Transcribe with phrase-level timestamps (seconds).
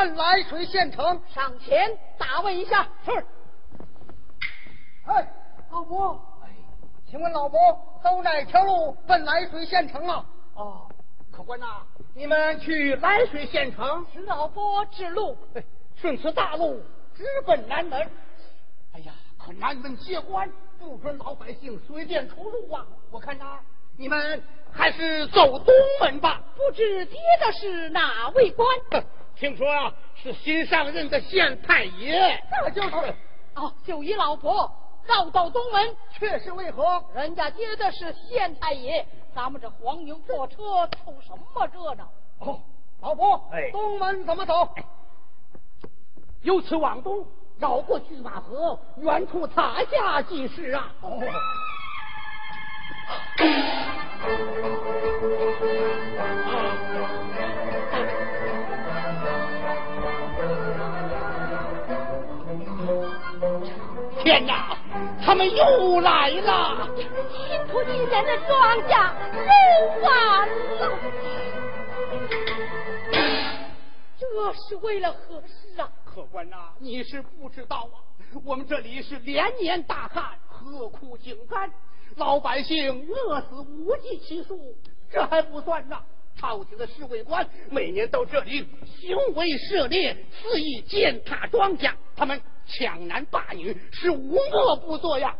[0.00, 1.20] 奔来水县城？
[1.28, 2.88] 上前打问一下。
[3.04, 3.10] 是。
[5.04, 5.30] 哎，
[5.70, 6.48] 老伯，哎，
[7.06, 7.58] 请问老伯
[8.02, 10.24] 走哪条路奔来水县城啊？
[10.54, 10.88] 哦，
[11.30, 11.82] 客官呐，
[12.14, 14.06] 你们去涞水县城？
[14.14, 15.62] 是老伯指路，哎
[15.96, 16.80] 顺此大路
[17.14, 18.00] 直奔南门。
[18.94, 22.86] 哎呀，可南门接关，不准老百姓随便出入啊！
[23.10, 23.60] 我看呐，
[23.98, 24.42] 你们
[24.72, 26.40] 还是走东门吧。
[26.56, 28.66] 不知接的是哪位官？
[29.40, 29.90] 听说啊
[30.22, 32.38] 是新上任的县太爷。
[32.62, 33.14] 这就是。
[33.54, 34.70] 哦，九姨老婆
[35.06, 37.02] 绕到东门，却是为何？
[37.14, 39.04] 人家接的是县太爷。
[39.34, 42.06] 咱们这黄牛破车凑什么热闹？
[42.40, 42.60] 哦，
[43.00, 44.68] 老婆，哎，东门怎么走？
[46.42, 47.26] 由此往东，
[47.58, 50.92] 绕过巨马河，远处塔下即是啊。
[51.00, 51.18] 哦。
[64.30, 64.76] 天呐！
[65.20, 66.88] 他们又来了！
[66.96, 70.98] 辛苦今年的庄稼又完了，
[74.20, 75.90] 这是为了何事啊？
[76.04, 77.98] 客官呐，你是不知道啊，
[78.44, 81.68] 我们这里是连年大旱，河枯井干，
[82.14, 84.76] 老百姓饿死无计其数。
[85.10, 86.00] 这还不算呐，
[86.38, 92.40] 朝廷的侍卫官每年到这里行为涉猎，肆意践踏庄稼，他们。
[92.70, 95.34] 强男霸女是无恶不作呀！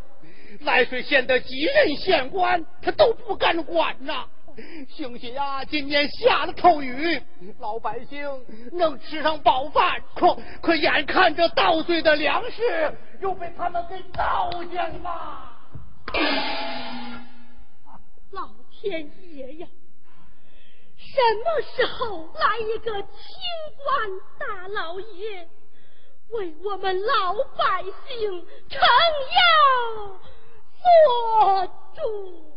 [0.64, 4.26] 涞水县的几任县官他都不敢管呐。
[4.88, 7.22] 幸喜呀，今年下了口雨，
[7.60, 8.28] 老百姓
[8.72, 10.02] 能吃上饱饭。
[10.14, 15.56] 可可眼看着稻穗的粮食又被他们给糟践了。
[18.32, 19.68] 老天爷呀！
[20.98, 23.08] 什么时候来一个清
[23.82, 23.88] 官
[24.38, 25.48] 大老爷？
[26.32, 28.80] 为我们老百姓撑
[29.36, 30.18] 腰
[30.82, 32.50] 做主。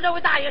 [0.00, 0.49] 这位大爷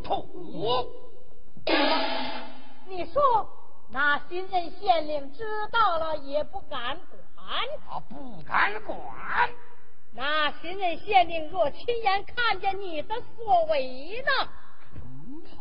[0.00, 0.90] 动土。
[2.86, 3.48] 你说
[3.90, 6.98] 那新任县令知道了也不敢
[7.34, 7.46] 管？
[7.88, 8.96] 他不敢管。
[10.12, 14.48] 那新任县令若亲眼看见你的所为呢？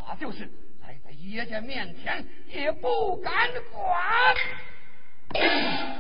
[0.05, 0.49] 他就是
[0.81, 3.33] 来在爷家面前也不敢
[3.71, 4.35] 管。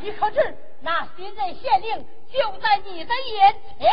[0.01, 3.89] 你可知那新任县令就在你的眼前？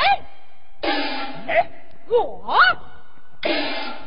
[0.83, 1.76] 哎。
[2.09, 2.44] 我，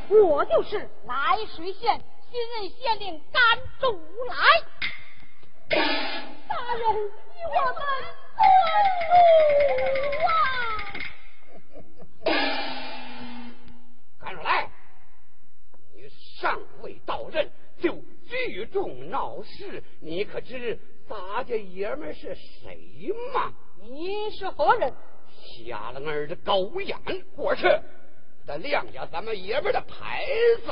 [0.09, 3.41] 我就是涞水县新任县令甘
[3.79, 4.35] 竹来。
[6.47, 6.83] 大人，
[7.49, 8.35] 我们遵
[10.27, 10.31] 啊！
[14.19, 14.69] 甘竹来，
[15.95, 15.97] 你
[16.39, 17.49] 尚未到任
[17.81, 17.95] 就
[18.29, 23.51] 聚众闹事，你可知咱家爷们是谁吗？
[23.81, 24.93] 你是何人？
[25.67, 26.95] 瞎了儿的狗眼，
[27.35, 27.63] 我去
[28.45, 30.25] 得亮下咱们爷们的牌
[30.65, 30.71] 子。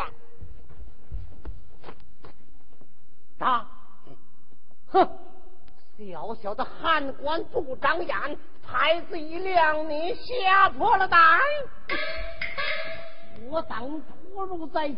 [3.38, 3.66] 打，
[4.88, 5.10] 哼，
[5.98, 11.40] 小小的汉官不长眼，牌子一亮，你吓破了胆。
[13.50, 14.98] 我等出入在金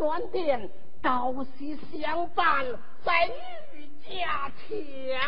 [0.00, 0.70] 銮殿，
[1.02, 2.66] 朝夕相伴，
[3.02, 3.30] 在
[3.72, 5.18] 御驾前，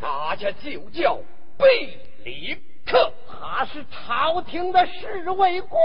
[0.00, 1.20] 大家就叫。
[1.56, 5.80] 贝里可，他是朝廷的侍卫官。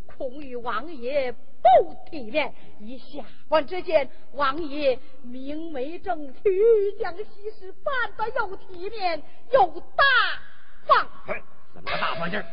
[0.21, 2.53] 恐与王爷不体面。
[2.79, 10.03] 以下官之见，王爷明媒正娶，将喜事办得又体面又大
[10.85, 11.07] 方。
[11.73, 12.45] 怎么个大方劲儿？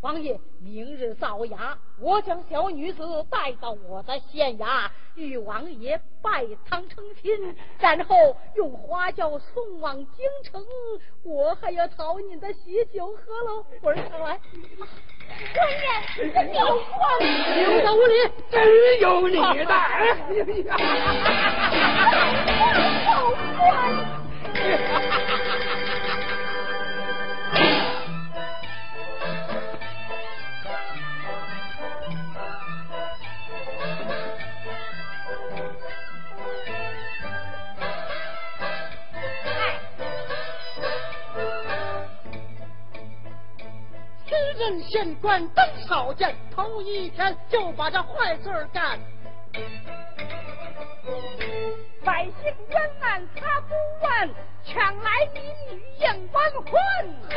[0.00, 7.30] 王爷，明日早衙，我将小女子带到我的县衙，与王爷拜堂成亲，
[7.78, 10.64] 然后用花轿送往京城。
[11.22, 14.40] 我还要讨你的喜酒喝喽，儿上来。
[15.54, 15.84] 官爷，
[16.58, 16.64] 有
[16.98, 17.00] 官，
[17.62, 18.12] 有道理，
[18.50, 18.54] 真
[19.00, 19.40] 有你的。
[20.34, 20.40] 有
[44.68, 44.82] 官。
[44.82, 48.98] 县官真少见，头一天就把这坏事干。
[52.04, 56.72] 百姓冤案他不问，抢来民女应官婚。
[57.30, 57.34] 嗨！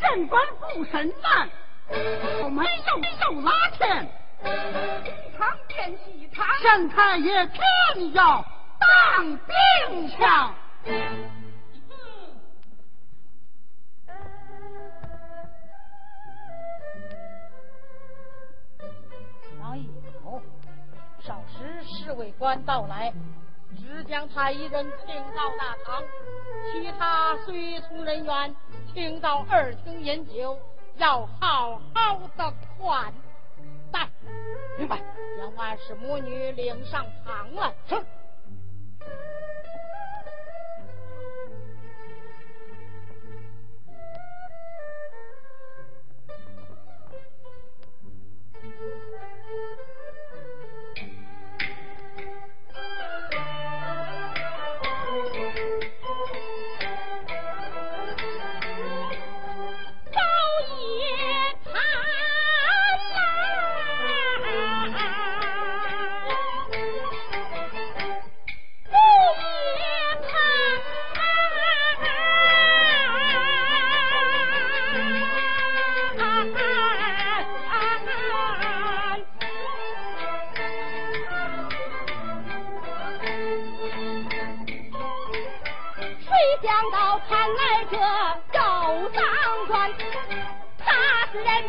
[0.00, 1.48] 县官不审案，
[2.42, 4.06] 我没有受拉钱。
[4.42, 8.44] 堂见西堂，县太爷偏要
[8.78, 10.54] 当兵枪。
[19.60, 19.84] 王爷
[20.24, 20.40] 好，
[21.20, 23.12] 少时侍卫官到来，
[23.76, 26.02] 只将他一人请到大堂，
[26.72, 28.56] 其他随从人员
[28.92, 30.58] 请到二厅饮酒，
[30.96, 33.12] 要好好的款。
[33.92, 34.08] 待，
[34.78, 34.98] 明白。
[35.38, 37.72] 将万氏母女领上堂来。
[37.88, 37.94] 是。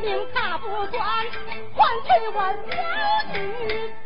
[0.03, 1.01] 命大不短，
[1.73, 2.75] 换取我苗
[3.33, 4.02] 女。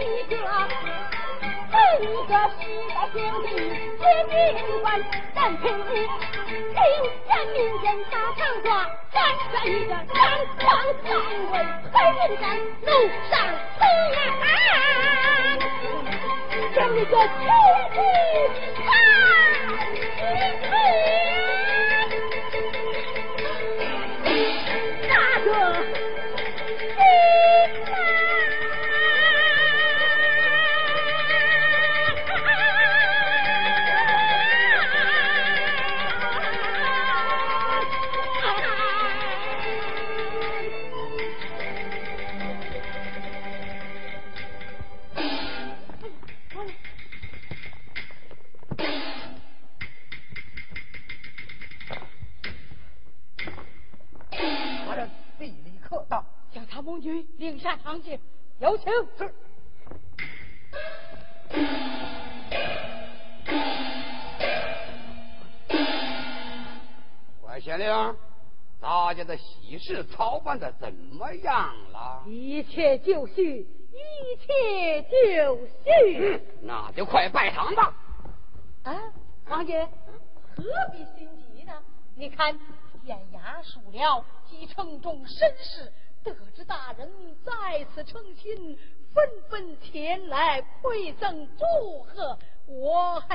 [0.00, 0.34] 一个，
[2.00, 3.48] 一个是个兄弟
[4.44, 6.76] 接宾官，任凭你听
[7.30, 8.68] 人民间大长话，
[9.10, 9.16] 站
[9.54, 10.04] 在一个上
[10.58, 10.62] 方
[11.02, 11.08] 三
[11.50, 11.52] 位，
[11.90, 12.44] 黑云山
[12.82, 12.90] 路
[13.30, 13.32] 上
[13.78, 13.82] 平
[14.44, 14.46] 安，
[16.74, 17.40] 将你个亲
[17.94, 17.96] 戚
[18.84, 19.16] 看一
[20.60, 20.70] 看，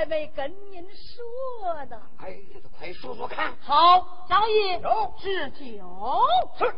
[0.09, 2.01] 没跟您说的。
[2.17, 3.55] 哎，这快说说看。
[3.61, 6.25] 好，张毅，有置酒。
[6.57, 6.73] 是，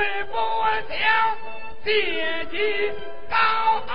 [0.00, 0.32] 对不
[0.88, 0.96] 讲，
[1.84, 1.92] 借
[2.46, 2.56] 机
[3.28, 3.36] 高
[3.86, 3.92] 抬，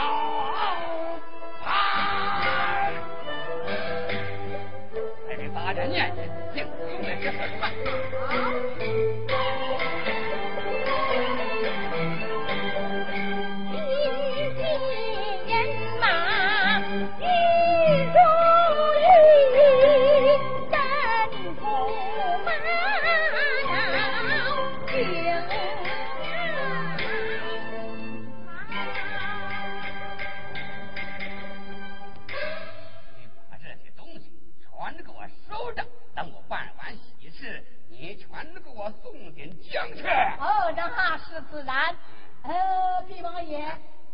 [5.27, 6.29] 来给大家念念。
[41.55, 41.95] 自然
[42.43, 43.65] 呃毕王爷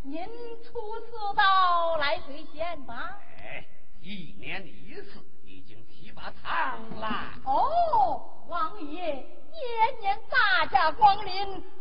[0.04, 0.24] 您
[0.62, 3.66] 初次到来水县吧哎
[4.00, 7.34] 一年一次已经提拔趟了。
[7.44, 11.32] 哦王爷年年大驾光临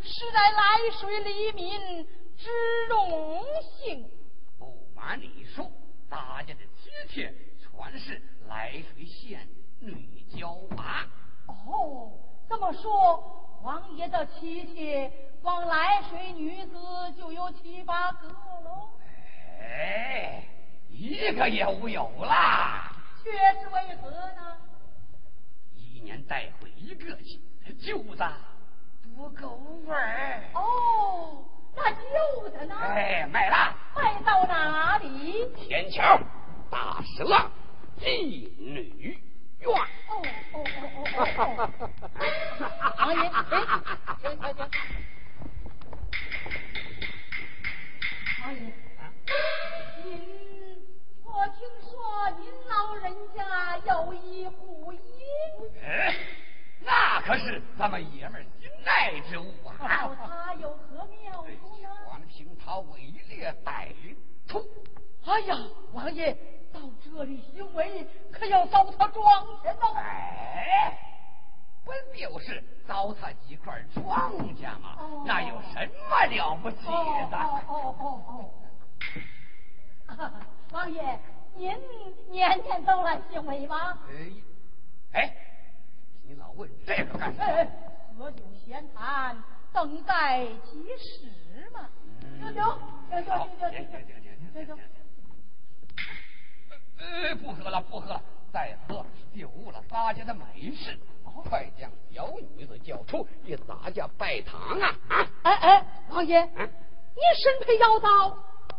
[0.01, 2.49] 实乃来水黎民之
[2.89, 4.09] 荣幸。
[4.57, 5.71] 不瞒你说
[6.09, 9.47] 大家的妻妾全是来水县
[9.79, 11.05] 女娇娃
[11.45, 12.13] 哦
[12.49, 16.77] 这么说王爷的妻妾光来水女子
[17.17, 18.89] 就有七八个喽。
[19.59, 20.43] 哎，
[20.89, 22.91] 一个也无有啦。
[23.23, 24.57] 却是为何呢？
[25.75, 27.39] 一年带回一个去，
[27.73, 28.31] 就在
[29.15, 30.43] 不够味儿。
[30.53, 31.43] 哦，
[31.75, 32.75] 那旧的呢？
[32.79, 33.75] 哎，卖了。
[33.95, 35.49] 卖到哪里？
[35.55, 36.19] 天桥
[36.69, 37.49] 大石浪。
[37.99, 39.17] 妓女院。
[39.63, 39.73] 哦
[40.09, 40.11] 哦
[40.53, 40.55] 哦
[41.13, 41.69] 哦哦！
[42.97, 43.31] 王爷， 哎，
[44.21, 44.59] 行行行。
[48.43, 48.55] 哎，
[51.23, 54.99] 我听说您老人家有一虎一，
[56.79, 61.49] 那可是咱们爷们心爱之物啊，到他有何妙处？
[62.05, 63.93] 光凭他围猎百
[64.47, 64.67] 出，
[65.25, 65.55] 哎呀，
[65.93, 66.33] 王爷
[66.73, 69.93] 到这里行为可要糟蹋庄亲了。
[69.97, 71.10] 哎。
[71.85, 77.37] 本就是糟蹋几块庄稼嘛，那有什么了不起的？
[77.37, 78.51] 哦哦哦
[80.17, 80.31] 哦,
[80.71, 81.19] 王爷，
[81.55, 81.75] 您
[82.29, 83.97] 年年都来行为吗？
[84.09, 84.31] 哎，
[85.13, 85.35] 哎，
[86.23, 87.71] 你老问这个干什么？
[88.17, 89.41] 喝酒闲谈，
[89.73, 91.89] 等待吉时嘛。
[92.39, 92.63] 行行
[93.09, 94.77] 行行行行行。
[96.99, 98.21] 呃，不喝了，不喝了，
[98.53, 99.03] 再喝
[99.35, 100.99] 酒误了大家的美事。
[101.43, 104.95] 快将小女子叫出，与大家拜堂啊！
[105.09, 105.27] 啊！
[105.43, 108.37] 哎哎，王爷，你身佩妖刀，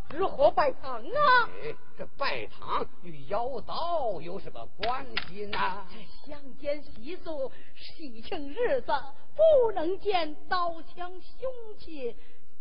[0.09, 1.49] 如何拜堂啊？
[1.63, 5.85] 哎，这拜堂与妖刀有什么关系呢？
[5.89, 8.93] 这乡间习俗，喜庆日子
[9.35, 12.15] 不能见刀枪凶器。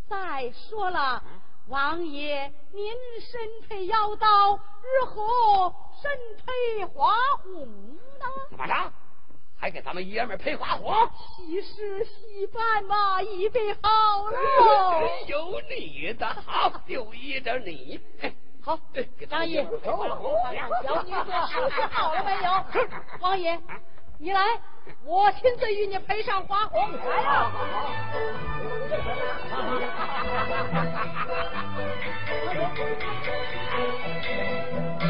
[0.08, 1.22] 再说了。
[1.68, 7.66] 王爷，您身佩妖刀，日后身佩花红
[8.18, 8.26] 呢？
[8.50, 8.92] 怎么着？
[9.62, 11.08] 还给咱们爷们配花火？
[11.36, 14.36] 喜事喜办嘛，预备好了。
[15.28, 18.00] 有你的好，就依着你。
[18.60, 18.76] 好，
[19.30, 22.50] 张爷，小女子收拾好了没有？
[23.20, 23.56] 王爷，
[24.18, 24.40] 你来，
[25.04, 26.90] 我亲自与你配上花红。
[26.98, 27.52] 来呀！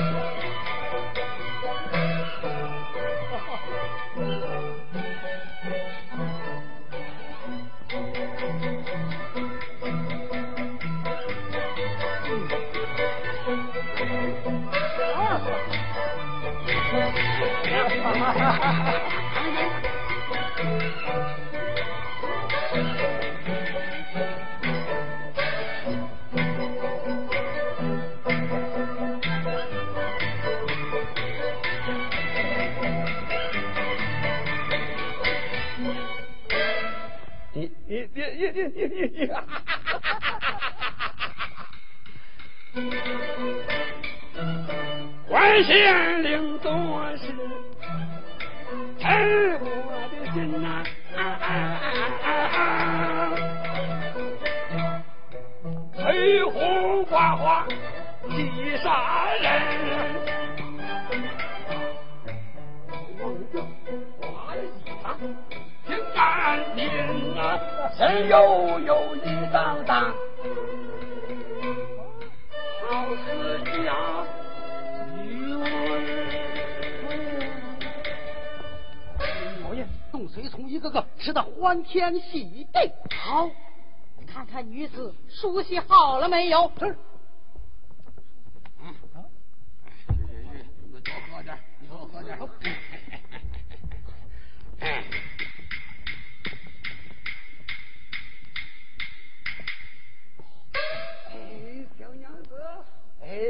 [45.28, 46.72] 关县令做
[47.16, 47.28] 事，
[48.98, 49.08] 疼
[49.60, 50.82] 我的心呐！
[55.94, 57.64] 黑红花花
[58.30, 59.52] 气杀人，
[66.22, 66.86] 挺干净
[67.36, 67.58] 啊，
[67.96, 69.20] 身悠悠衣
[69.52, 70.14] 当当。
[72.88, 73.92] 好似家
[79.62, 82.92] 老爷，众随从一个个吃的欢天喜地。
[83.16, 83.50] 好，
[84.26, 86.70] 看看女子梳洗好了没有？
[86.78, 86.96] 是。
[88.80, 88.94] 嗯，
[91.02, 92.38] 多喝点，你多喝点。
[94.80, 95.02] 哎。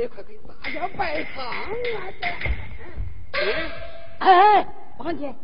[0.09, 1.53] 快给大家拜堂啊！
[4.21, 4.67] 哎，
[4.99, 5.35] 王姐，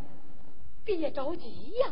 [0.84, 1.88] 别着急呀。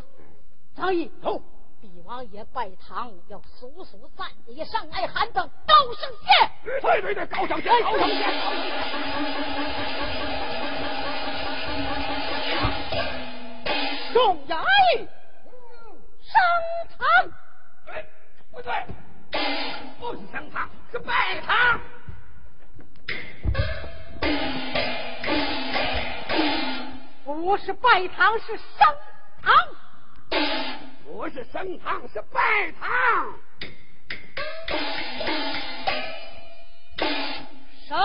[0.75, 1.41] 张毅，走。
[1.81, 6.27] 李王爷拜堂要速速三爷上来喊等高升仙。
[6.81, 8.17] 对对对，高升仙，高升仙。
[14.11, 14.63] 众衙
[14.95, 15.07] 役
[16.23, 16.41] 上
[16.97, 17.05] 堂。
[17.85, 18.05] 对，
[18.51, 18.73] 不对？
[19.99, 21.79] 不是上堂，是拜堂。
[27.25, 28.87] 不是拜堂，是升
[29.41, 29.53] 堂。
[31.05, 32.87] 不是升堂，是拜堂。
[37.87, 37.97] 升。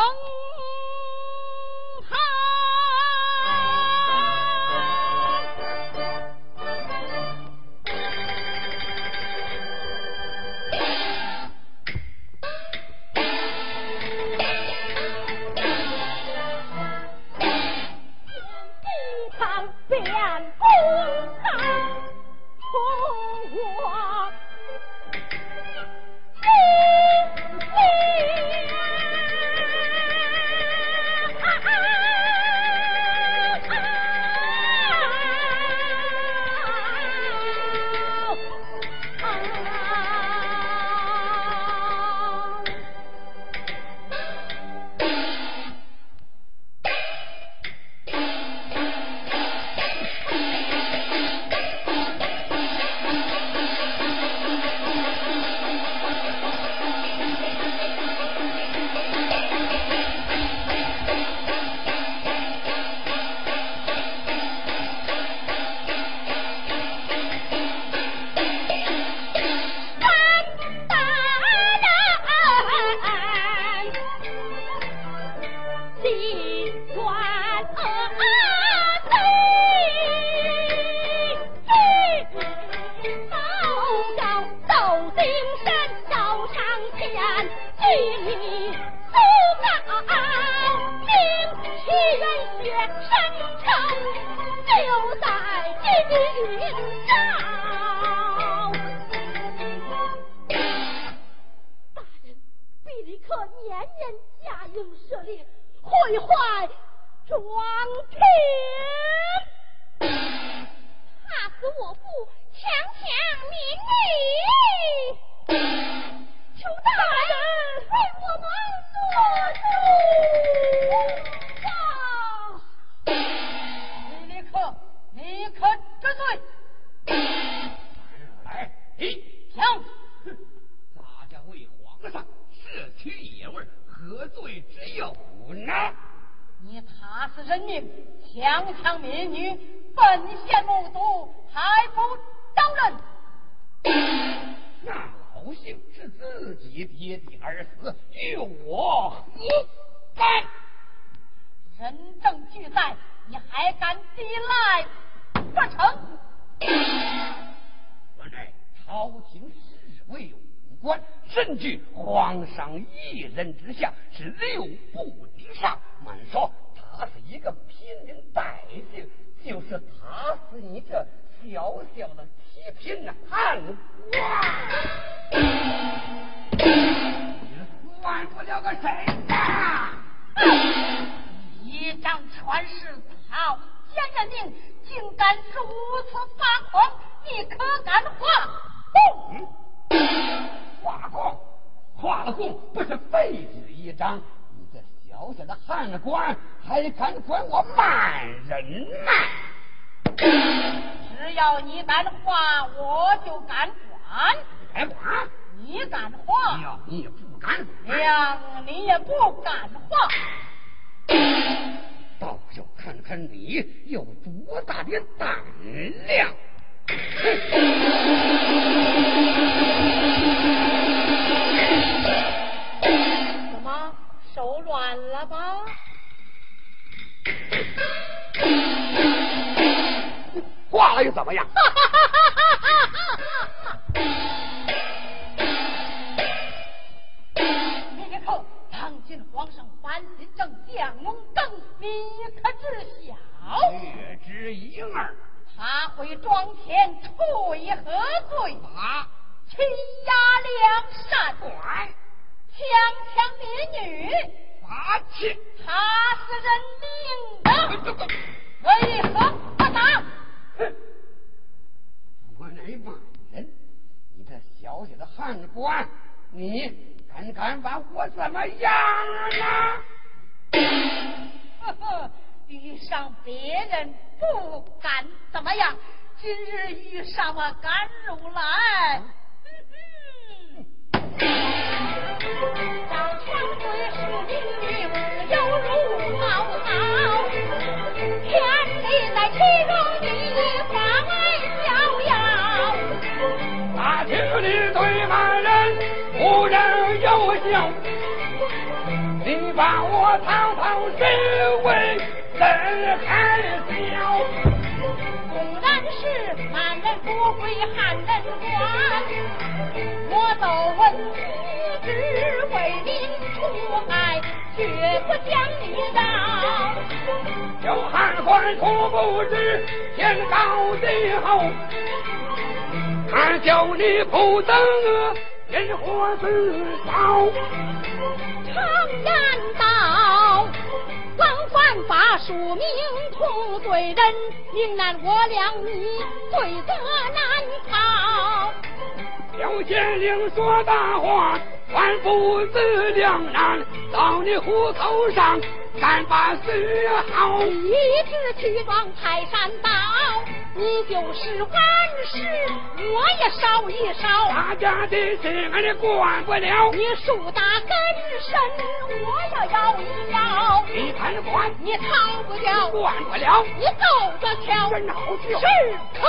[359.53, 363.85] 高一脚，你贪管，你逃不掉，管不了，你走
[364.19, 365.47] 着瞧，人好酒，是
[365.93, 366.01] 可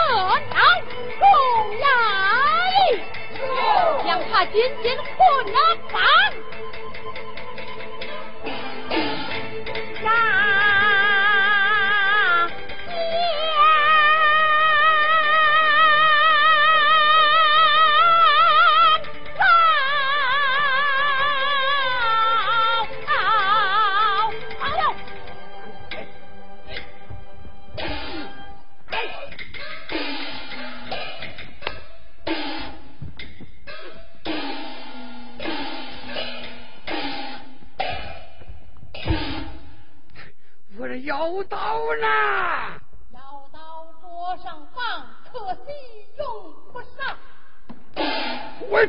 [0.50, 0.56] 恼，
[1.20, 1.28] 众
[1.78, 1.86] 衙
[2.96, 3.04] 役，
[4.08, 5.60] 将他紧紧捆了
[5.92, 6.02] 绑。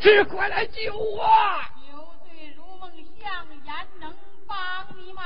[0.05, 1.27] 只快来救我！
[1.91, 1.97] 有
[2.29, 4.15] 罪如梦相言能
[4.47, 5.25] 帮你忙？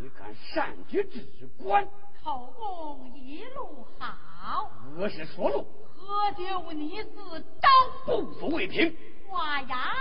[0.00, 1.84] 你敢擅举职官？
[2.22, 4.70] 口供一路好。
[4.94, 5.66] 何时说路。
[5.96, 7.68] 喝酒你自刀，
[8.06, 8.96] 不足为凭。
[9.28, 9.92] 画押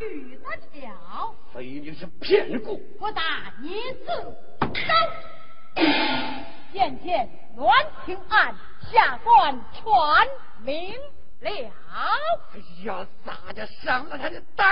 [0.00, 1.32] 去得巧。
[1.52, 4.36] 非你是骗故，不打逆子
[4.72, 5.80] 刀。
[6.72, 8.52] 眼前乱停案，
[8.92, 10.26] 下官传
[10.64, 10.92] 明
[11.40, 11.50] 了。
[12.52, 14.66] 哎呀，咋的上了他的当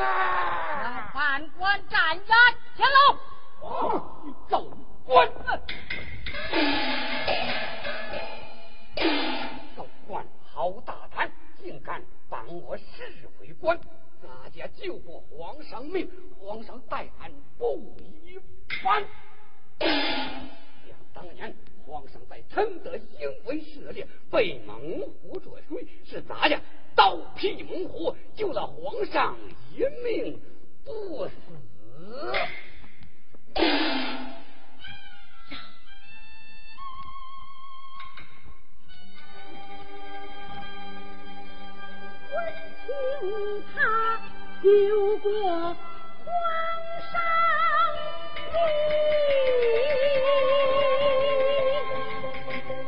[0.00, 1.10] 啊？
[1.12, 2.36] 判官斩押
[2.76, 3.18] 前楼。
[4.48, 4.72] 走
[5.04, 5.28] 官。
[9.76, 11.30] 奏官，好大胆，
[11.62, 13.78] 竟敢帮我侍卫官！
[14.22, 18.38] 咱家救过皇上命，皇上待俺不一
[18.82, 19.04] 般。
[19.80, 21.54] 想当年，
[21.90, 26.60] 皇上在承德兴威涉猎，被猛虎捉水，是咱家
[26.94, 29.36] 刀劈猛虎，救了皇上
[29.74, 30.40] 一命
[30.84, 31.32] 不死。
[42.86, 44.20] 听他
[44.62, 44.68] 救
[45.18, 45.74] 过皇
[47.12, 47.20] 上
[48.52, 48.58] 命，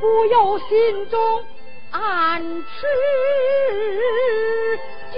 [0.03, 1.45] 不由心中
[1.93, 2.87] 暗吃
[5.13, 5.17] 惊。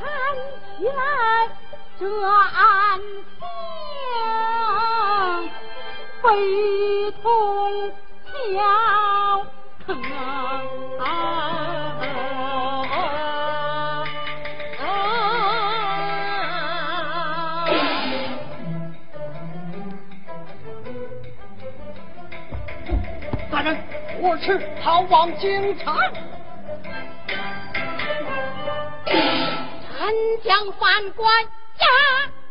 [0.00, 0.02] 看
[0.76, 1.48] 起来
[2.00, 3.00] 这案
[3.38, 3.46] 情
[6.20, 7.92] 非同。
[8.52, 9.46] 小
[9.86, 11.61] 可。
[24.24, 25.92] 我是逃往京城。
[29.04, 30.12] 丞
[30.44, 31.86] 相犯官押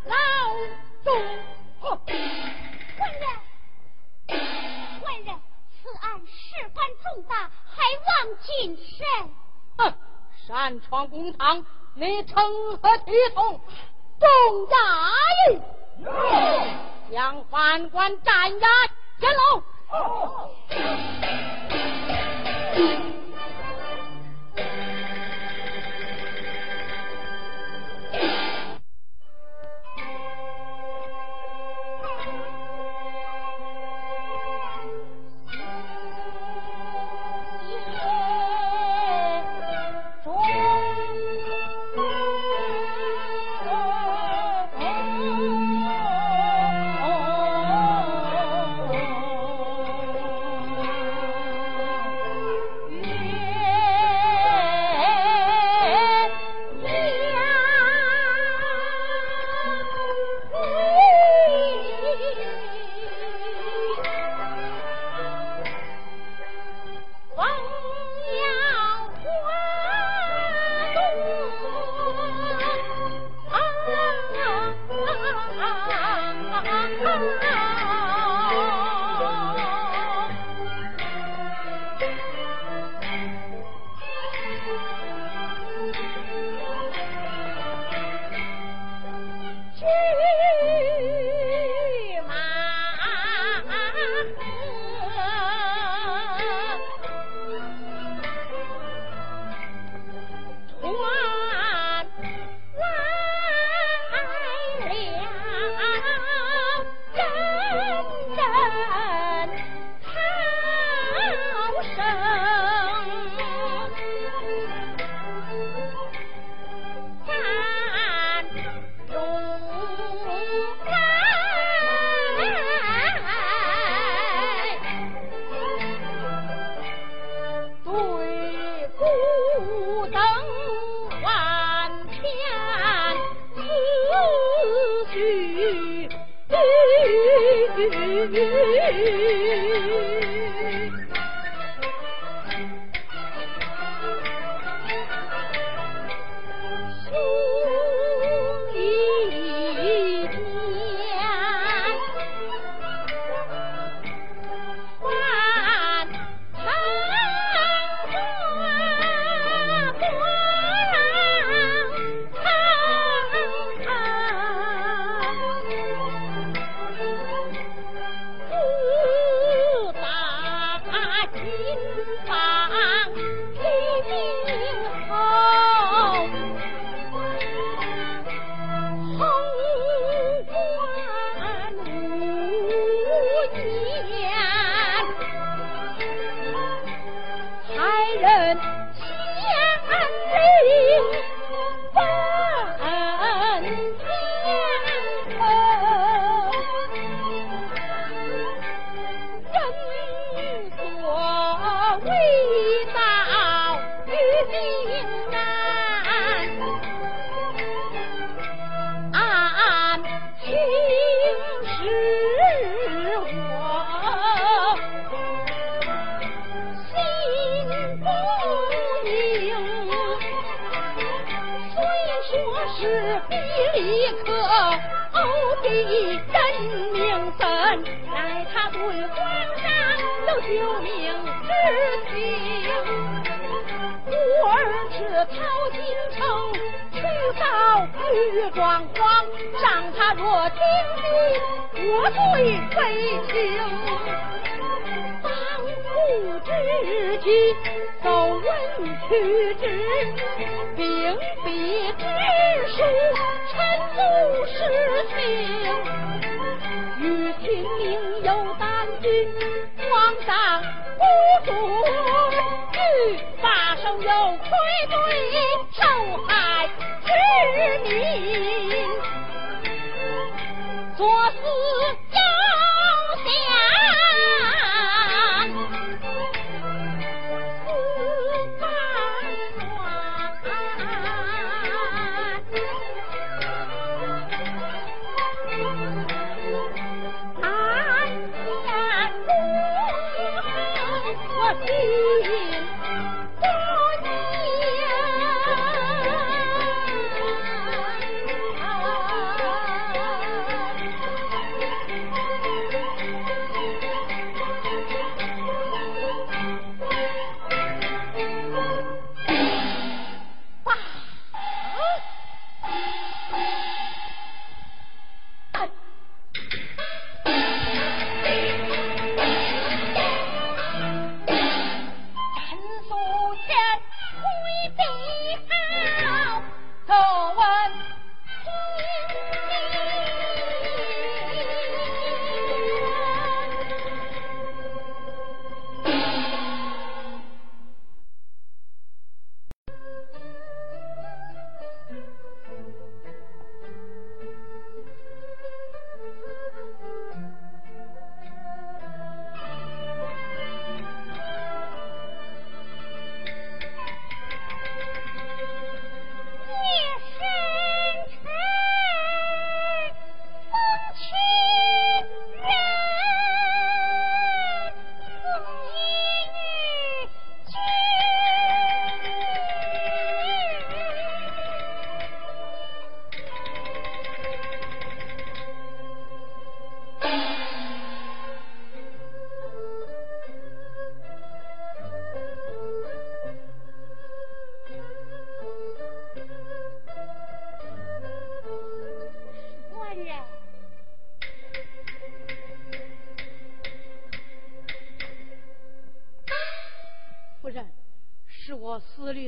[0.03, 0.13] 牢
[1.05, 1.13] 中。
[1.79, 1.97] 官
[3.13, 3.23] 人，
[4.99, 5.33] 官人。
[5.81, 8.11] 此案事关重大，还望
[8.43, 9.07] 谨慎。
[9.77, 9.93] 哼，
[10.45, 11.65] 擅闯公堂，
[11.95, 12.35] 你成
[12.81, 13.61] 何体统？
[14.19, 14.27] 众
[14.67, 14.75] 衙
[15.53, 18.67] 役，将犯官斩押
[19.21, 19.63] 监牢。
[19.91, 20.47] 哦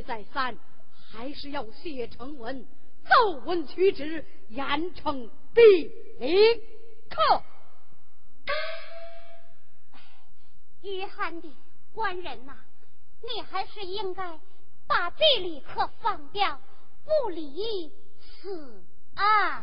[0.02, 0.58] 再三，
[1.12, 2.66] 还是要写成文，
[3.08, 4.66] 奏文取旨，严
[4.96, 5.62] 惩必
[6.20, 6.56] 立
[7.10, 7.44] 刻。
[8.46, 8.54] 哎，
[10.82, 11.54] 愚汉的
[11.94, 12.58] 官人呐，
[13.22, 14.40] 你还是应该
[14.88, 16.60] 把这礼课放掉，
[17.06, 17.92] 不离
[18.42, 18.84] 死
[19.16, 19.63] 啊！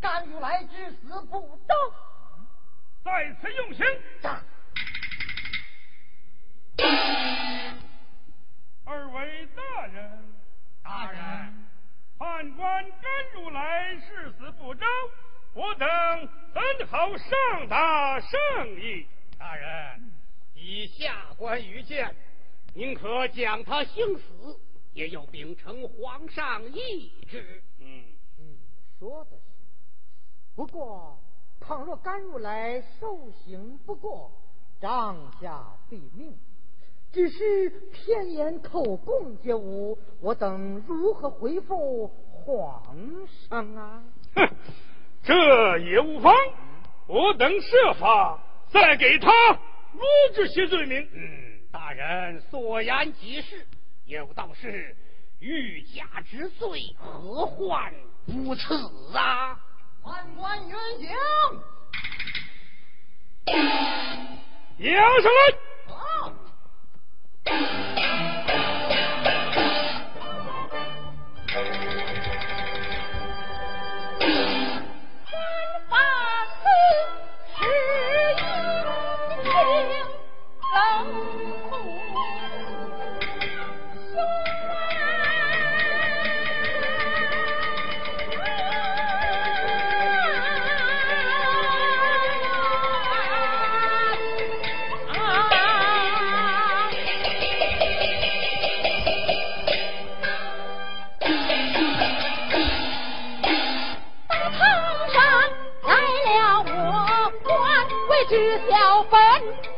[0.00, 1.76] 甘如来之死不争
[3.04, 3.84] 在此用刑。
[8.84, 10.34] 二位大人。
[10.82, 11.64] 大人。
[12.18, 14.88] 判官甘如来誓死不争
[15.52, 15.86] 我等
[16.54, 18.30] 怎好上达圣
[18.80, 19.06] 意？
[19.38, 20.10] 大人
[20.54, 22.16] 以下官愚见
[22.72, 24.58] 宁可将他兴死
[24.94, 27.62] 也要秉承皇上意志。
[27.80, 28.04] 嗯。
[28.38, 28.58] 嗯
[28.98, 29.36] 说的
[30.56, 31.18] 不过，
[31.60, 34.32] 倘若甘如来受刑不过，
[34.80, 36.34] 帐下毙命。
[37.12, 42.96] 只是片言口供皆无，我等如何回复皇
[43.28, 44.02] 上啊？
[44.34, 44.48] 哼，
[45.22, 46.34] 这也无妨，
[47.06, 49.30] 我等设法再给他
[49.92, 50.02] 罗
[50.34, 51.06] 这些罪名。
[51.12, 53.66] 嗯，大人所言极是，
[54.06, 54.96] 有道是
[55.38, 57.92] 欲加之罪，何患
[58.26, 58.74] 不辞
[59.14, 59.60] 啊？
[60.06, 61.08] 判官远行。
[64.78, 65.28] 杨什？
[67.50, 68.25] 啊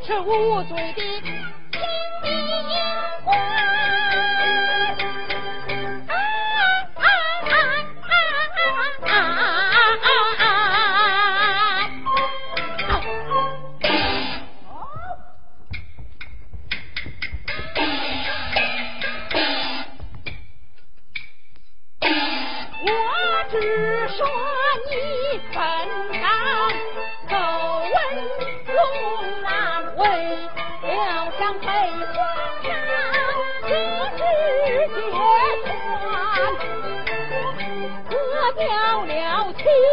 [0.05, 1.28] 是无罪的。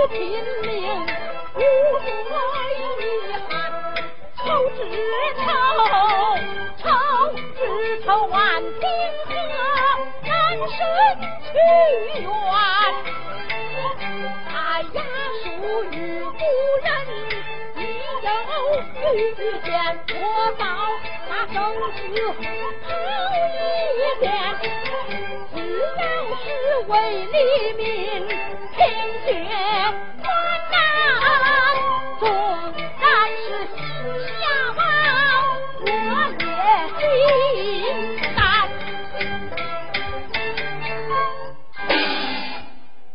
[0.09, 0.19] 拼
[0.63, 0.73] 命，
[1.55, 2.33] 无多
[2.77, 2.79] 遗
[3.49, 3.51] 憾。
[4.37, 4.79] 愁只
[5.37, 5.49] 愁，
[6.79, 6.85] 愁
[7.57, 7.59] 只
[8.05, 8.83] 愁，万顷
[9.27, 9.29] 河
[10.23, 10.71] 难舍
[11.43, 11.55] 屈
[12.23, 12.25] 冤。
[14.55, 14.55] 哎
[14.93, 14.99] 呀，
[15.43, 15.45] 属
[15.91, 16.31] 玉故
[16.85, 16.87] 人，
[17.75, 17.79] 你
[18.23, 18.27] 有
[19.15, 19.17] 遇
[19.65, 19.69] 见
[20.21, 20.21] 我
[20.59, 20.65] 宝。
[21.53, 21.57] 生
[21.93, 21.99] 死
[22.83, 22.89] 抛
[23.37, 24.25] 一边，
[25.53, 25.55] 只
[25.97, 26.01] 然
[26.43, 26.45] 是
[26.89, 26.93] 为
[27.27, 27.37] 黎
[27.75, 27.85] 民，
[28.73, 28.77] 贫
[29.25, 29.29] 贱
[30.23, 30.27] 担
[30.73, 30.75] 当，
[32.19, 32.23] 纵
[32.75, 33.05] 然
[33.37, 33.79] 是心
[34.39, 34.41] 下
[34.77, 34.79] 望，
[35.83, 35.87] 我
[36.41, 36.45] 也
[36.99, 37.01] 心
[38.35, 38.39] 甘。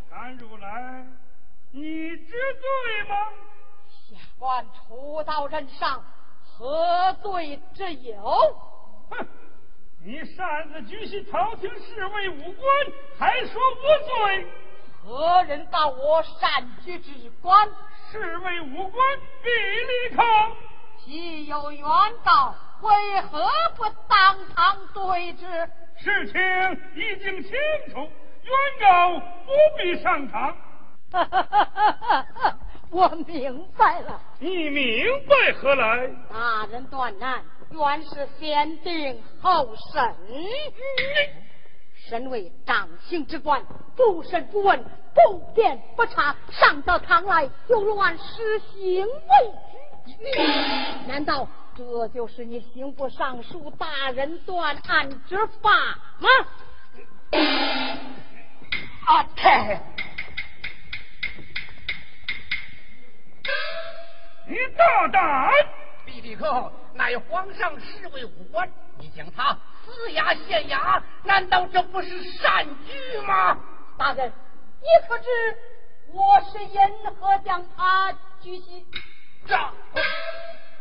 [0.09, 0.63] 甘如来，
[1.71, 1.81] 你
[2.15, 2.63] 知罪
[3.09, 3.13] 吗？
[3.89, 6.03] 下官初到任上。
[6.61, 8.21] 何罪之有？
[9.09, 9.25] 哼！
[10.05, 12.63] 你擅自拘禁朝廷侍卫武官，
[13.17, 14.47] 还说无罪。
[15.03, 17.67] 何人到我擅居之官？
[18.11, 20.51] 侍卫武官必立抗。
[21.03, 21.83] 既有原
[22.23, 22.53] 道？
[22.81, 23.43] 为何
[23.75, 25.67] 不当堂对峙？
[25.97, 26.39] 事情
[26.95, 27.51] 已经清
[27.89, 28.07] 楚，
[28.43, 30.55] 冤告不必上堂。
[31.11, 32.57] 哈哈哈哈哈哈。
[32.91, 34.21] 我明白了。
[34.39, 36.09] 你明白何来？
[36.29, 40.15] 大人断案原是先定后审。
[42.09, 43.63] 身为掌刑之官
[43.95, 49.07] 不审不问不辩不查上到堂来就乱施行
[51.07, 51.47] 难道
[51.77, 55.69] 这就是你刑部尚书大人断案之法
[56.19, 56.27] 吗
[59.05, 59.79] 啊太
[64.47, 65.51] 你大胆！
[66.05, 73.57] 毕立克乃皇上侍卫武官，你将他私牙县衙，难道这不是善举吗？
[73.97, 74.31] 大人，
[74.81, 75.29] 你可知
[76.11, 76.79] 我是因
[77.19, 78.11] 何将他
[78.41, 78.85] 举起？
[79.47, 79.57] 这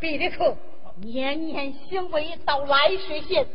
[0.01, 0.57] 毕立克
[0.97, 3.47] 年年行为到涞水县，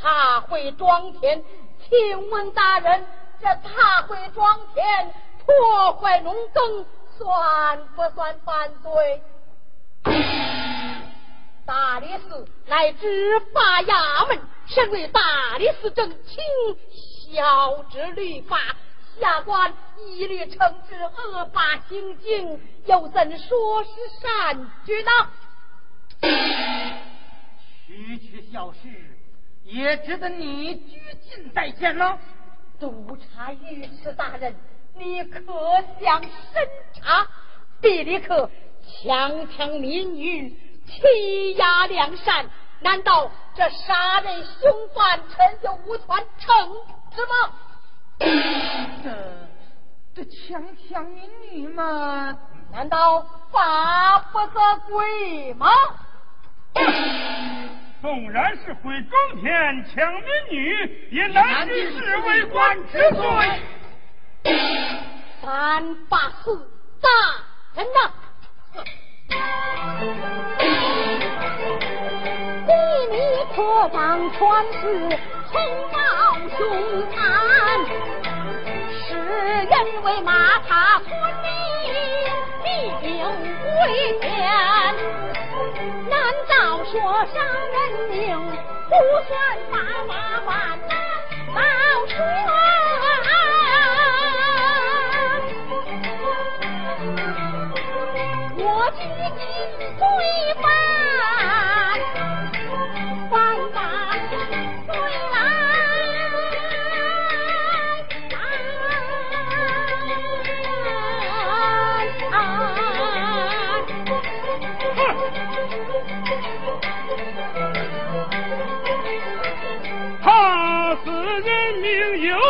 [0.00, 1.42] 踏会庄田。
[1.88, 3.06] 请问大人，
[3.40, 5.12] 这踏会庄田
[5.44, 6.86] 破坏农耕，
[7.18, 9.22] 算不算犯罪？
[11.64, 15.20] 大理寺乃执法衙门，身为大
[15.58, 16.42] 理寺正卿，
[17.32, 18.58] 晓之律法，
[19.20, 19.72] 下官
[20.06, 23.90] 一律惩治恶法行径，又怎说是
[24.20, 25.10] 善举呢？
[27.86, 28.78] 区区小事，
[29.64, 32.18] 也值得你拘禁在监了？
[32.80, 34.56] 督察御史大人，
[34.94, 35.40] 你可
[36.00, 36.30] 想审
[36.94, 37.26] 查？
[37.80, 38.48] 比利克
[39.02, 40.50] 强抢民女，
[40.86, 42.46] 欺压良善，
[42.80, 46.06] 难道这杀人凶犯臣就无权
[46.38, 46.46] 惩
[47.10, 47.34] 治吗？
[49.02, 49.10] 这
[50.14, 52.38] 这强抢民女嘛，
[52.70, 53.20] 难道
[53.50, 55.66] 法不责归吗？
[58.00, 63.60] 纵然是毁庄田、抢民女，也难治侍卫官之罪。
[64.44, 66.68] 三八四
[67.00, 67.08] 大
[67.74, 67.98] 人呐！
[72.66, 72.70] 比
[73.10, 73.14] 你
[73.54, 73.56] 可
[73.92, 73.98] 当
[74.32, 74.38] 全
[74.80, 74.82] 是
[75.52, 75.54] 横
[75.92, 75.94] 暴
[76.56, 76.60] 凶
[77.12, 77.16] 残，
[79.06, 80.70] 世人为马踏
[81.00, 81.08] 村
[81.42, 81.44] 民
[82.64, 82.66] 必
[83.00, 83.10] 定
[83.80, 83.80] 为
[84.20, 84.26] 天。
[86.08, 86.12] 难
[86.48, 86.52] 道
[86.84, 86.92] 说
[87.26, 87.34] 伤
[87.70, 87.76] 人
[88.10, 88.16] 命
[88.88, 88.92] 不
[89.28, 89.30] 算
[89.70, 89.72] 法
[90.08, 90.10] 法
[90.46, 90.50] 万
[90.88, 90.90] 难
[91.54, 91.56] 老
[92.06, 92.16] 说？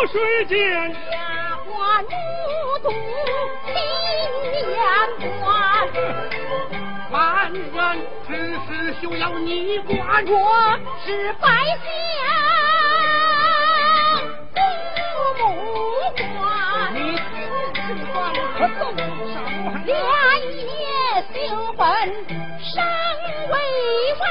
[0.03, 0.93] 命有谁见？
[0.93, 2.09] 下官目
[2.83, 2.89] 睹
[3.65, 3.73] 亲
[4.69, 4.77] 眼
[5.39, 5.47] 观，
[7.11, 7.17] 万
[7.53, 7.63] 人
[8.27, 8.31] 之
[8.67, 8.67] 事
[9.01, 9.95] 休要你管。
[10.27, 10.37] 我
[11.05, 11.47] 是百
[11.79, 11.85] 姓
[14.53, 14.57] 父
[15.39, 15.41] 母
[16.15, 16.33] 官。
[16.93, 17.81] 你是
[18.11, 18.13] 官
[18.57, 18.81] 可奏
[19.33, 19.35] 上
[19.85, 20.67] 连夜
[21.33, 21.39] 修
[21.77, 21.83] 本
[22.61, 22.71] 上
[23.49, 23.53] 为
[24.17, 24.21] 官，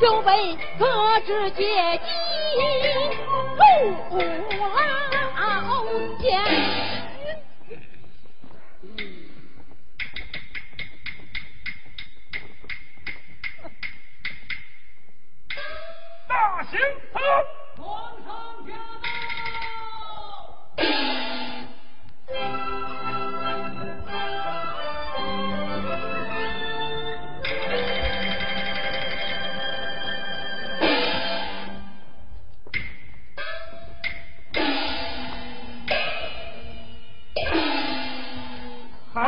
[0.00, 0.28] 就被
[0.78, 0.84] 革
[1.26, 1.60] 职阶
[1.98, 2.06] 级
[3.58, 4.16] 路
[4.56, 6.26] 劳艰。
[16.28, 16.78] 大刑
[17.12, 17.18] 头！
[17.82, 17.86] 皇
[18.24, 18.26] 上
[18.66, 18.70] 驾
[20.76, 21.17] 到！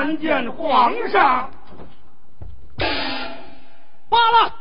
[0.01, 1.51] 参见皇上。
[4.09, 4.55] 罢了。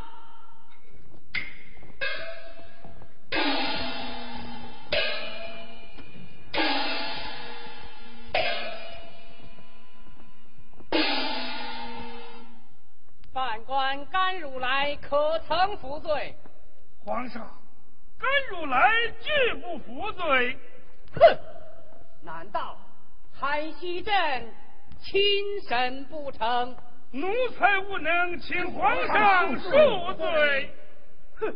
[13.31, 16.35] 犯官甘如来可曾服罪？
[17.05, 17.49] 皇上，
[18.19, 18.91] 甘如来
[19.21, 20.57] 拒不服罪。
[21.13, 21.21] 哼！
[22.23, 22.75] 难道
[23.31, 24.13] 海西镇
[25.01, 26.75] 亲审不成？
[27.11, 27.27] 奴
[27.57, 30.69] 才无能，请皇上恕罪。
[31.39, 31.55] 哼！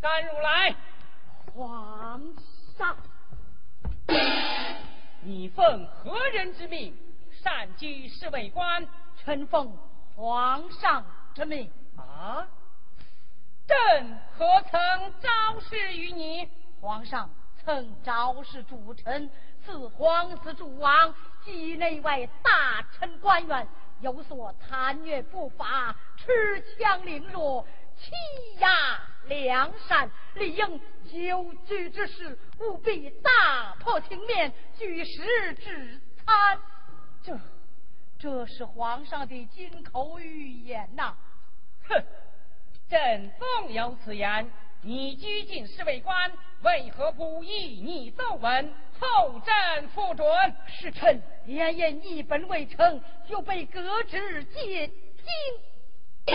[0.00, 0.76] 甘如来，
[1.52, 2.22] 皇
[2.78, 2.96] 上，
[5.22, 6.94] 你奉何人之命
[7.42, 8.86] 擅居侍卫官？
[9.24, 9.76] 臣奉
[10.14, 11.04] 皇上
[11.34, 11.70] 之命。
[11.96, 12.46] 啊！
[13.66, 16.48] 朕何曾昭示于你？
[16.80, 17.30] 皇上
[17.64, 19.30] 曾昭示主臣，
[19.64, 21.14] 自皇子主王
[21.44, 23.66] 及内外大臣官员
[24.00, 27.66] 有所贪虐不法、恃强凌弱，
[27.96, 28.10] 欺
[28.58, 30.80] 压良善，理应
[31.26, 36.58] 有局之事，务必大破情面，举实治参。
[37.22, 37.38] 这，
[38.18, 41.14] 这是皇上的金口玉言呐！
[41.88, 42.04] 哼，
[42.88, 44.50] 朕纵有此言，
[44.82, 46.32] 你居进侍卫官，
[46.62, 50.26] 为何不依你奏闻，后朕复准？
[50.66, 56.34] 是臣连言一本未成，就被革职解禁。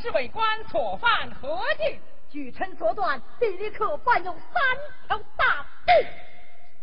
[0.00, 2.00] 侍卫官所犯何罪？
[2.30, 4.62] 据臣所断，地里可犯有三
[5.08, 6.06] 条大罪。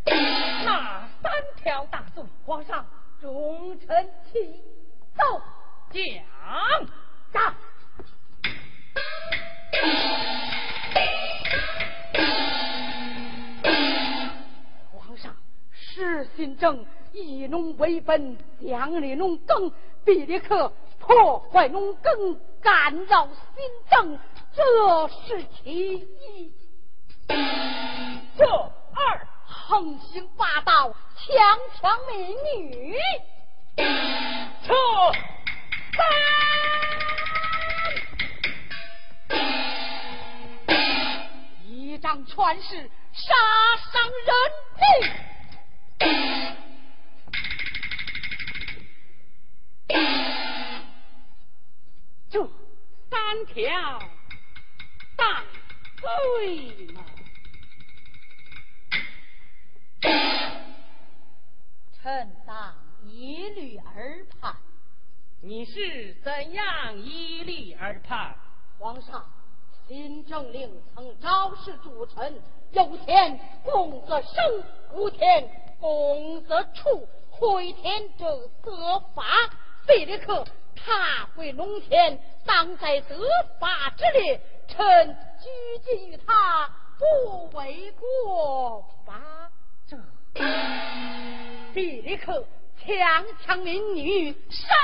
[0.66, 2.24] 哪三条大罪？
[2.46, 2.86] 皇上，
[3.20, 4.62] 忠臣启
[5.16, 5.42] 奏，
[5.92, 6.88] 讲。
[7.34, 7.56] 上。
[14.92, 15.36] 皇上，
[15.72, 19.72] 实行正，以农为本，奖励农耕，
[20.06, 23.36] 比利克破坏农耕，干扰新
[23.90, 24.20] 政，
[24.54, 26.54] 这是其一。
[28.38, 28.46] 这
[29.68, 32.96] 横行霸道，强抢民女。
[33.76, 34.74] 这
[35.92, 36.00] 三，
[41.66, 43.36] 一张传誓，杀
[43.92, 44.34] 伤人
[44.80, 44.82] 命。
[52.30, 52.42] 这
[53.10, 54.00] 三条
[55.18, 55.44] 大
[56.00, 57.04] 罪嘛，
[61.94, 64.56] 臣当一律而判。
[65.42, 68.36] 你是怎样依律而判？
[68.80, 69.26] 皇上，
[69.88, 72.40] 新政令曾昭示主臣：
[72.72, 74.64] 有田公则生，
[74.94, 75.50] 无田
[75.80, 77.08] 公则处。
[77.32, 79.24] 毁田者责罚，
[79.86, 80.44] 贝利克
[80.76, 83.16] 踏回农田，当在责
[83.60, 84.42] 罚之列。
[84.68, 89.52] 臣拘禁于他，不为过吧？
[90.38, 92.46] 这比利克。
[92.80, 94.76] 强抢民女，杀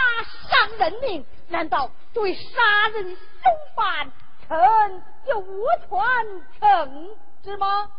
[0.50, 3.18] 伤人命，难道对杀人凶
[3.76, 4.12] 犯，
[4.46, 5.90] 臣有无权
[6.60, 7.90] 惩治吗？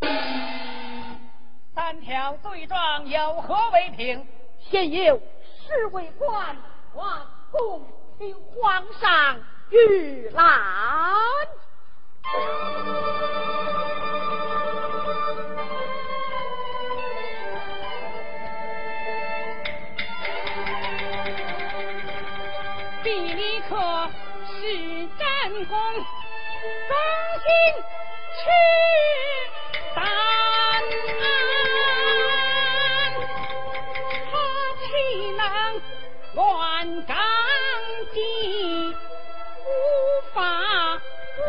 [1.74, 4.24] 三条罪状有何为凭？
[4.70, 5.20] 现有
[5.66, 6.56] 侍卫官，
[6.94, 7.84] 王公
[8.18, 9.40] 请皇上
[9.70, 10.46] 御览。
[25.68, 26.02] 公忠
[27.42, 27.48] 心
[28.38, 28.40] 去
[29.94, 29.98] 担
[34.30, 34.34] 他
[34.78, 34.84] 岂
[35.32, 35.42] 能
[36.34, 37.16] 乱纲
[38.12, 38.16] 纪，
[39.64, 39.68] 无
[40.32, 40.36] 法
[41.38, 41.40] 无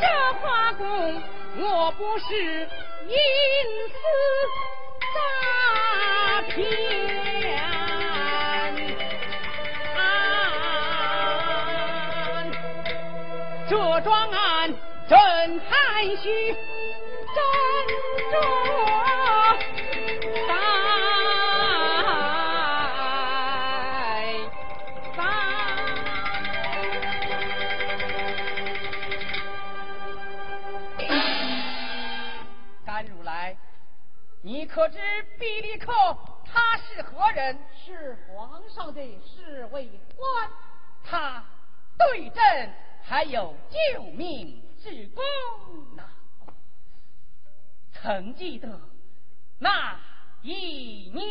[0.00, 0.02] 这
[0.40, 0.82] 花公
[1.58, 2.68] 我不是。
[3.10, 3.14] 一
[16.20, 17.34] 才须斟
[18.30, 18.34] 酌
[32.84, 33.56] 再如来，
[34.42, 34.98] 你可知
[35.38, 35.90] 比利克
[36.44, 37.58] 他是何人？
[37.82, 40.50] 是皇上的侍卫官。
[41.02, 41.42] 他
[41.96, 42.70] 对朕
[43.02, 45.24] 还有救命之功。
[48.02, 48.80] 曾记得
[49.58, 50.00] 那
[50.40, 51.26] 一年。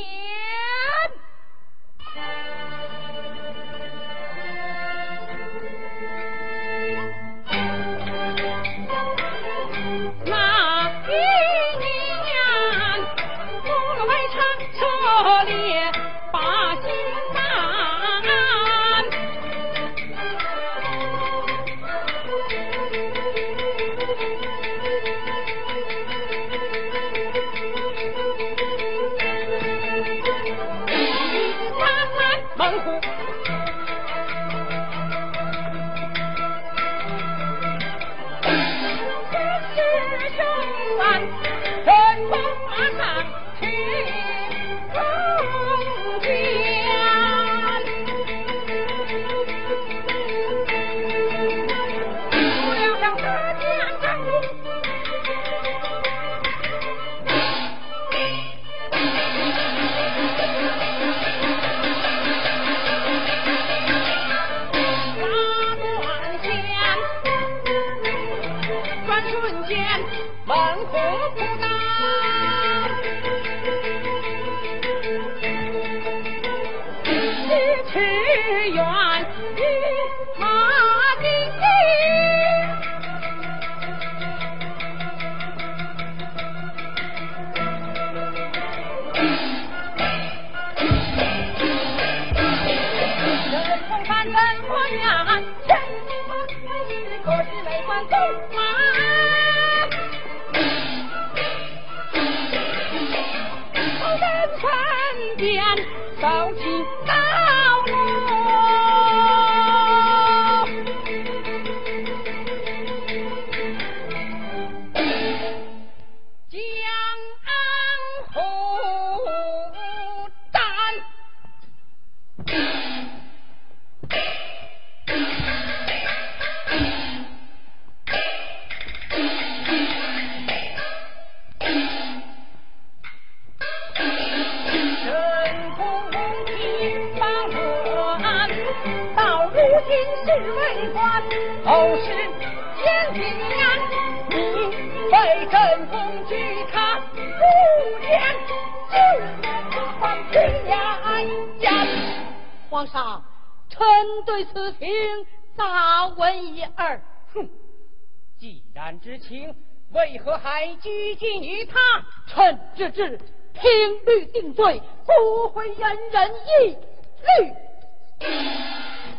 [165.80, 166.77] 人人议
[167.26, 167.53] 律。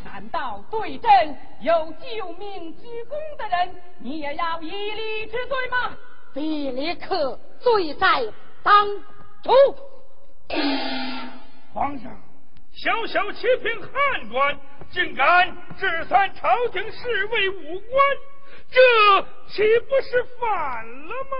[0.05, 1.11] 难道对朕
[1.61, 5.97] 有救命之功的人，你也要以礼治罪吗？
[6.35, 8.07] 比列克罪在
[8.63, 8.87] 当
[9.43, 9.51] 主。
[11.73, 12.13] 皇上。
[12.73, 14.59] 小小七品汉官，
[14.93, 18.01] 竟敢直算朝廷侍卫武官，
[18.71, 18.81] 这
[19.49, 21.37] 岂不是反了吗？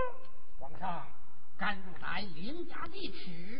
[0.59, 1.07] 皇上，
[1.57, 3.50] 甘如来凌驾一尺，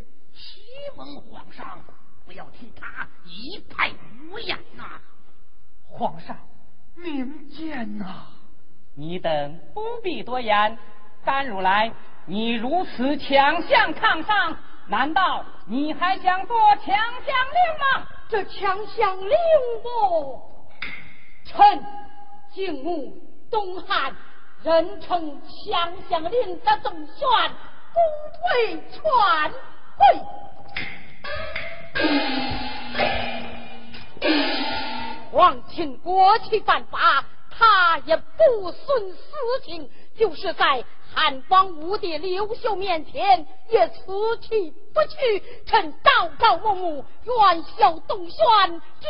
[0.81, 1.79] 希望皇上
[2.25, 3.91] 不要听他一派
[4.31, 4.99] 胡言呐！
[5.87, 6.35] 皇上，
[6.95, 8.25] 明鉴呐！
[8.95, 10.75] 你等不必多言，
[11.23, 11.93] 甘如来，
[12.25, 14.57] 你如此强项抗上。
[14.87, 18.07] 难道你还想做强项令吗？
[18.27, 19.37] 这强项令
[19.83, 20.41] 不？
[21.45, 21.85] 臣
[22.51, 23.21] 敬慕
[23.51, 24.15] 东汉
[24.63, 27.27] 人称强项令的总选，
[27.93, 27.99] 不
[28.39, 30.21] 退传位。
[35.31, 40.83] 皇亲国戚犯法，他也不徇私情，就是在。
[41.13, 43.97] 汉光武帝刘秀面前也辞
[44.39, 49.07] 去不去，臣朝朝暮暮，元宵东轩，只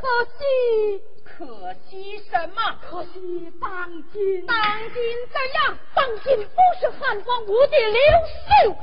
[0.00, 2.78] 可惜，可惜什么？
[2.88, 4.56] 可惜当今，当
[4.94, 5.76] 今怎样？
[5.94, 8.00] 当今不是汉光武帝刘
[8.48, 8.74] 秀，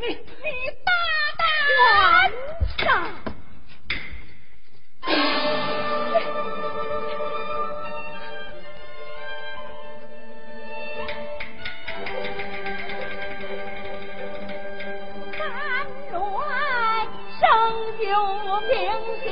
[0.00, 0.16] 你你
[0.84, 0.88] 大
[1.38, 2.32] 胆！
[2.78, 2.82] 上。
[17.98, 18.04] 就
[18.60, 18.70] 平
[19.22, 19.28] 行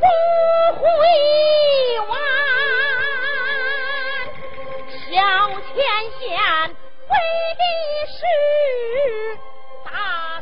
[0.00, 0.04] 不
[0.78, 0.82] 回
[2.08, 2.10] 弯，
[5.00, 5.12] 小
[5.60, 5.74] 前
[6.18, 6.22] 线
[7.10, 7.12] 为
[7.58, 7.62] 的
[8.08, 8.16] 是
[10.04, 10.33] 大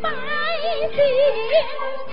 [0.00, 0.10] 百
[0.94, 2.11] 姓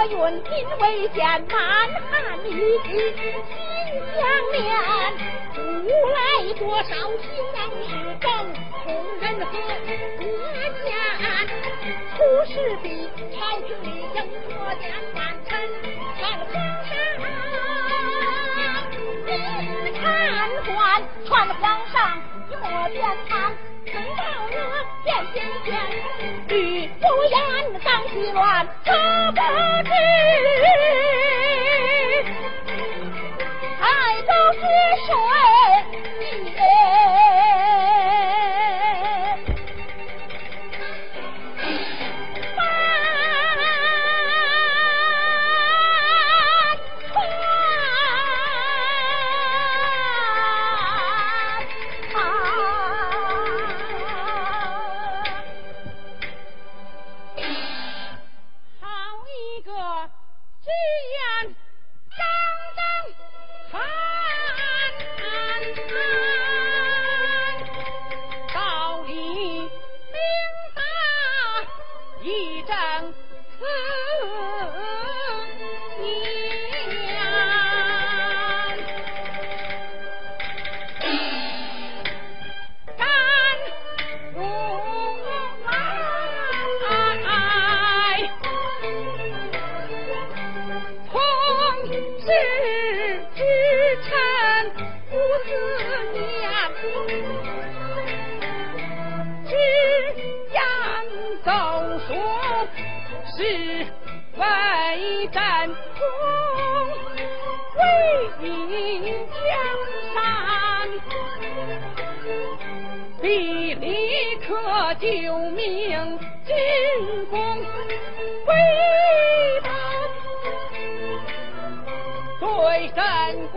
[0.00, 0.50] 清国运今
[0.80, 1.20] 未见，
[1.50, 1.54] 满
[2.10, 2.16] 汉
[2.46, 3.20] 一举心
[4.16, 4.18] 相
[4.52, 4.58] 连。
[5.54, 5.60] 古
[6.08, 6.16] 来
[6.58, 7.56] 多少兴亡
[7.86, 7.90] 事
[8.20, 8.26] 政，
[8.82, 8.86] 同
[9.20, 9.52] 人和
[10.16, 10.24] 国
[10.86, 10.88] 家。
[12.16, 12.52] 出师
[12.82, 12.86] 比
[13.36, 14.16] 朝廷里应
[14.48, 14.82] 国将
[15.14, 15.50] 万臣
[16.18, 16.52] 传皇
[16.86, 16.90] 上，
[19.26, 19.28] 你
[20.00, 20.02] 参
[20.64, 20.74] 官
[21.26, 21.62] 传皇
[21.92, 21.94] 上
[22.48, 22.54] 若
[22.88, 22.96] 边
[23.28, 23.30] 堂。
[23.84, 24.56] 等到我
[25.04, 25.72] 见见见，
[26.48, 27.34] 吕不言
[27.82, 28.90] 当西乱，可
[29.32, 29.40] 不
[29.84, 29.90] 知
[33.78, 33.82] 海
[34.22, 34.58] 州之
[35.06, 35.08] 水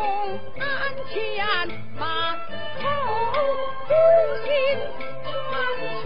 [0.04, 0.10] 公
[0.60, 0.64] 安
[1.08, 1.16] 前
[1.98, 2.84] 马口
[3.88, 3.92] 不
[4.44, 4.52] 心
[5.54, 5.56] 安
[6.04, 6.06] 全，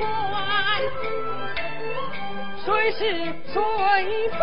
[2.63, 2.99] 谁是
[3.51, 3.57] 谁
[4.29, 4.39] 非？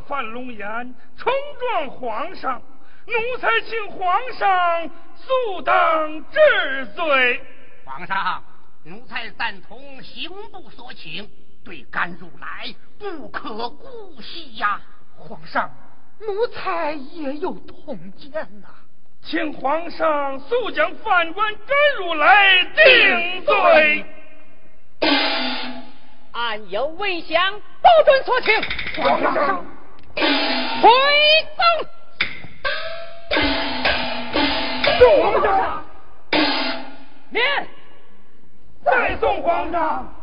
[0.00, 2.62] 犯龙颜，冲撞皇上，
[3.06, 7.40] 奴才请皇上速当治罪。
[7.84, 8.42] 皇上，
[8.84, 11.28] 奴才赞同刑部所请，
[11.64, 14.80] 对甘如来不可姑息呀。
[15.16, 15.70] 皇上，
[16.20, 18.68] 奴才也有同见呐，
[19.22, 24.06] 请皇上速将犯官甘如来定罪。
[26.32, 29.02] 俺有文相，保准所请。
[29.02, 29.75] 皇上。
[30.16, 30.88] 回
[31.56, 31.62] 走。
[35.20, 35.84] 皇上，
[37.30, 37.44] 免。
[38.84, 40.14] 再送皇上，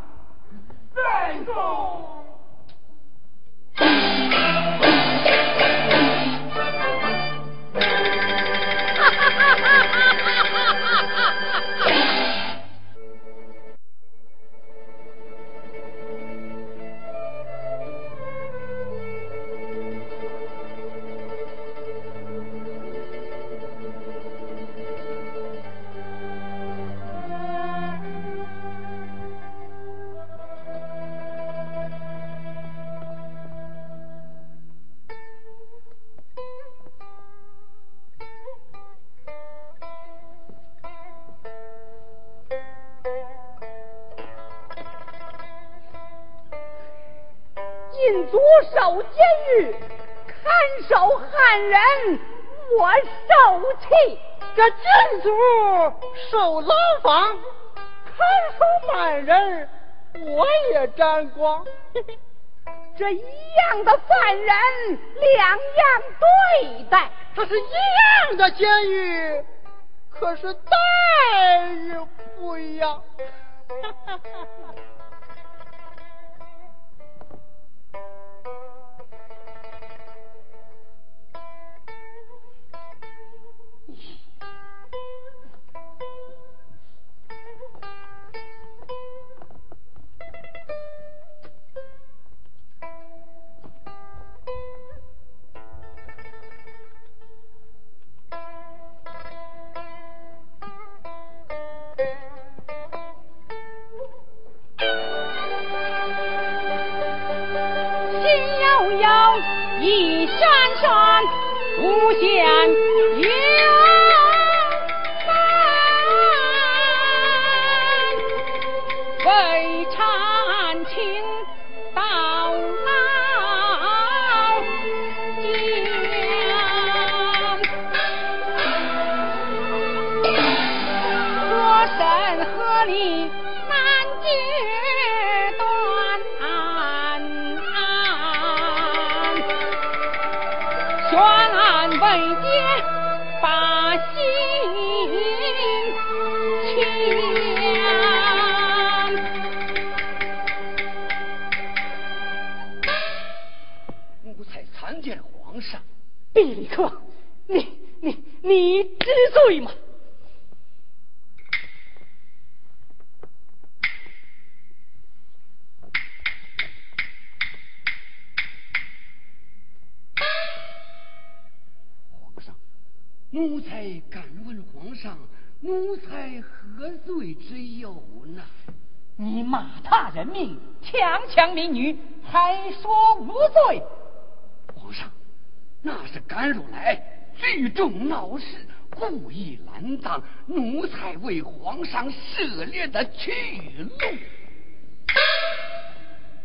[191.85, 193.31] 上涉猎的去
[193.77, 193.89] 路。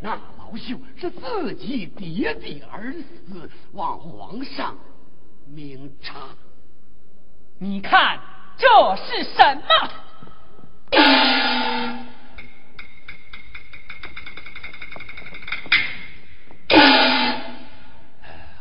[0.01, 4.79] 那老朽是自己跌地而死，望皇上
[5.47, 6.29] 明察。
[7.59, 8.21] 你看
[8.57, 8.67] 这
[8.97, 9.91] 是什么？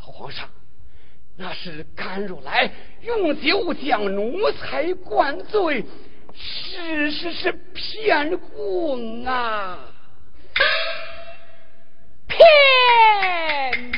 [0.01, 0.49] 皇上，
[1.35, 2.71] 那是甘如来
[3.01, 5.85] 用酒将奴才灌醉，
[6.39, 9.79] 是是是骗供啊！
[12.27, 13.91] 骗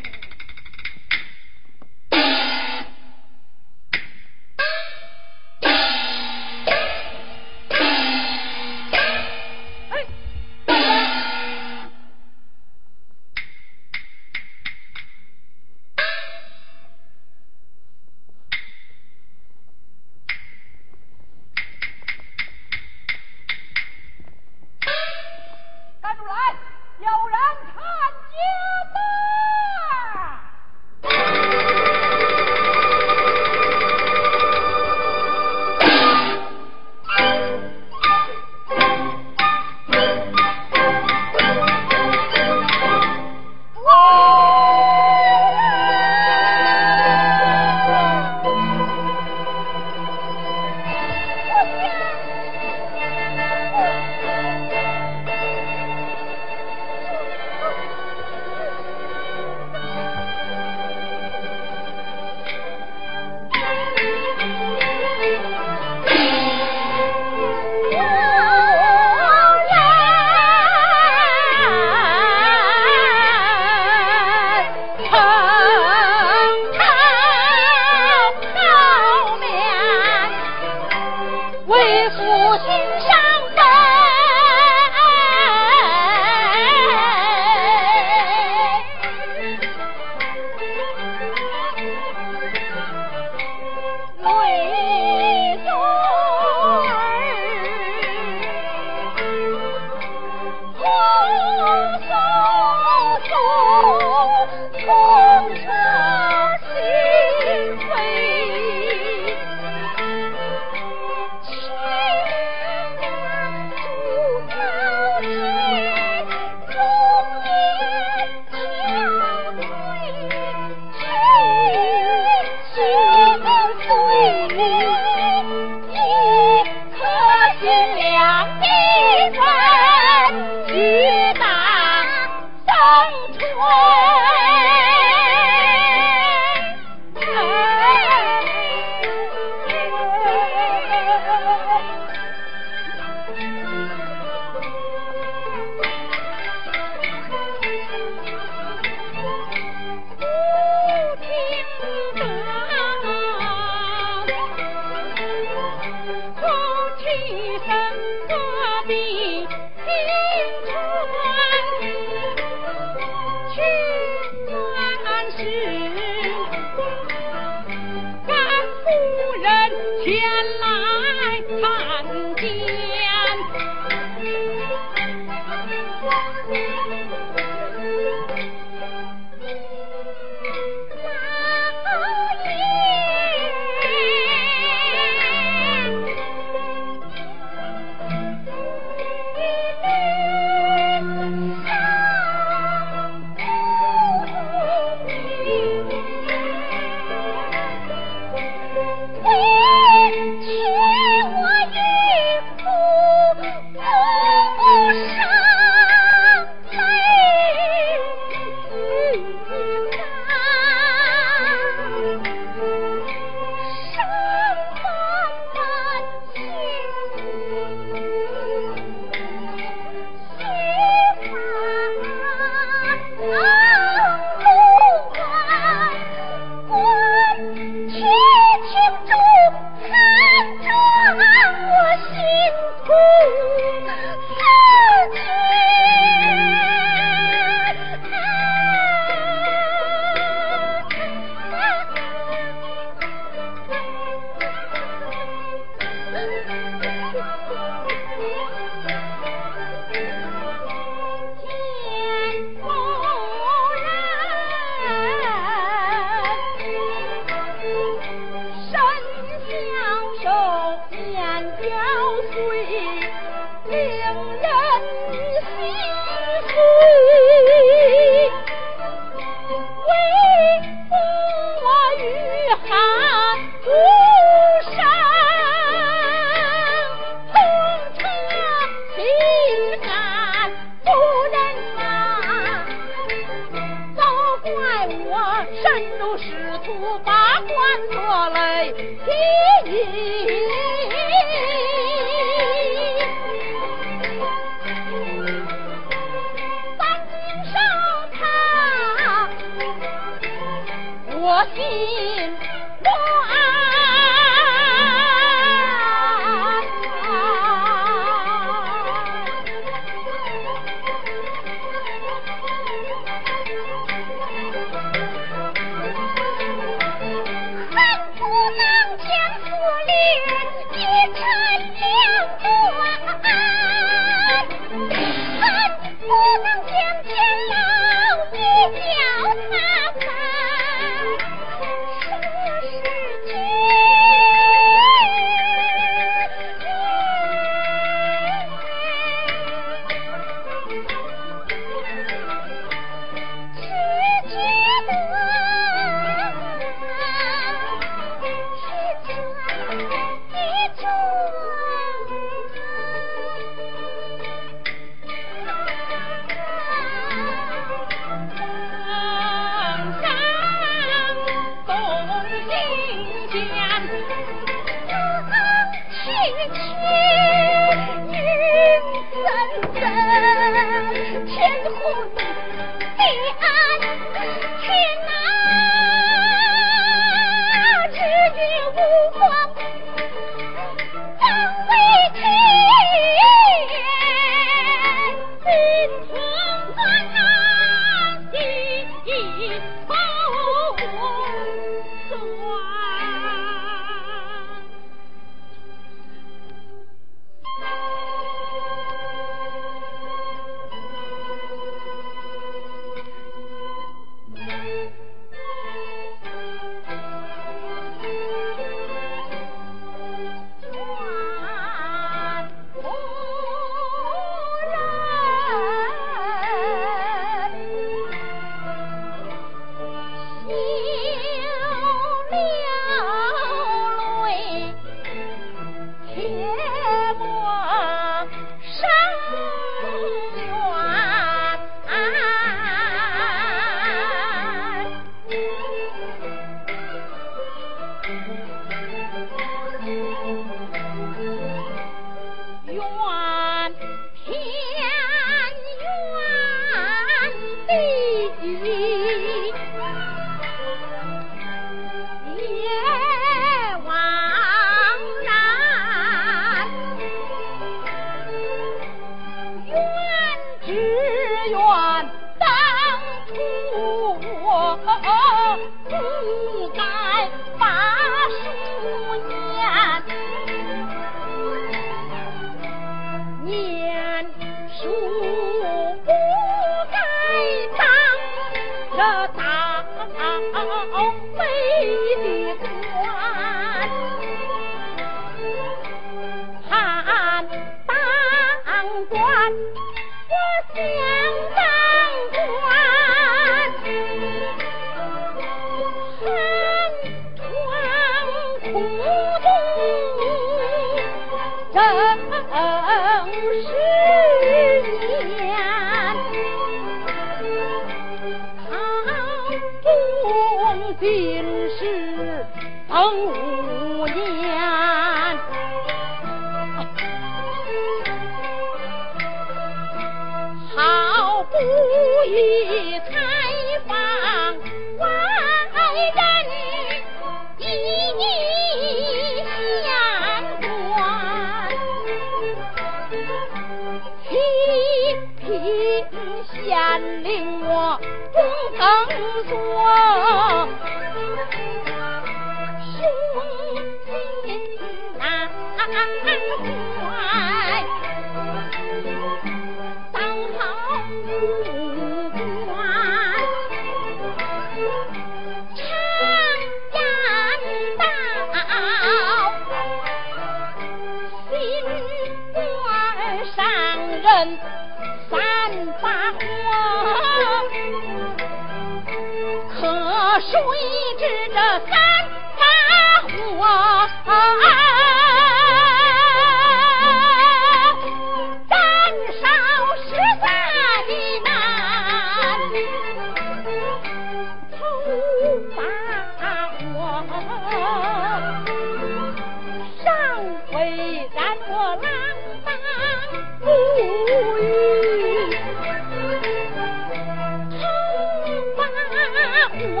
[599.96, 600.00] 我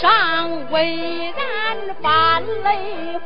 [0.00, 3.18] 尚未染凡泪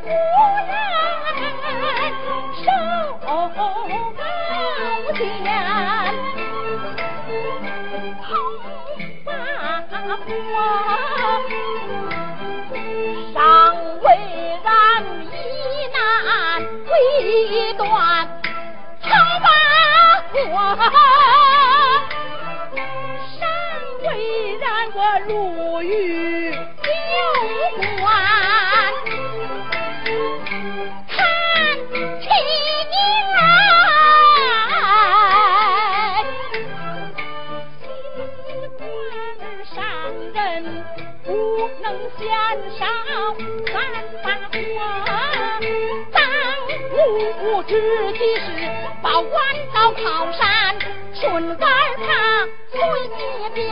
[50.03, 50.75] 靠山，
[51.13, 52.79] 顺杆他随
[53.09, 53.19] 街
[53.53, 53.65] 边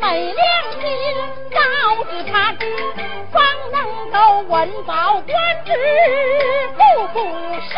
[0.00, 0.44] 没良
[0.80, 0.82] 心，
[1.50, 1.58] 高
[2.04, 2.56] 志攀
[3.32, 3.42] 方
[3.72, 3.76] 能
[4.10, 4.16] 够
[4.48, 5.72] 温饱官职，
[6.76, 6.78] 步
[7.12, 7.18] 步
[7.68, 7.72] 升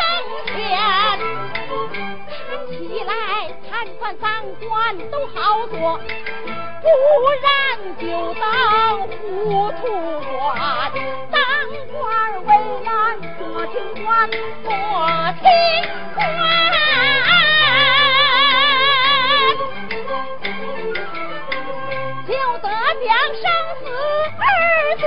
[0.45, 0.55] 迁。
[2.29, 3.11] 看起来
[3.69, 4.25] 贪官赃
[4.59, 5.99] 官都好做，
[6.81, 6.87] 不
[7.41, 7.45] 然
[7.97, 8.05] 就
[8.35, 8.43] 当
[9.07, 9.81] 糊涂
[10.21, 10.91] 官。
[11.31, 11.35] 当
[11.91, 12.49] 官为
[12.83, 12.87] 难
[13.39, 13.75] 做清
[14.05, 14.69] 官，做
[15.41, 15.45] 清
[16.13, 16.86] 官。
[22.99, 23.43] 娘生
[23.79, 23.85] 死
[24.41, 25.05] 儿子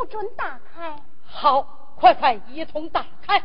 [0.00, 0.96] 不准打开。
[1.26, 3.44] 好，快快一同打开。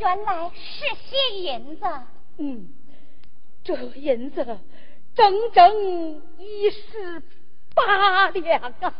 [0.00, 1.86] 原来是些银子。
[2.38, 2.68] 嗯，
[3.62, 4.58] 这银子。
[5.14, 7.22] 整整一十
[7.72, 8.94] 八两啊！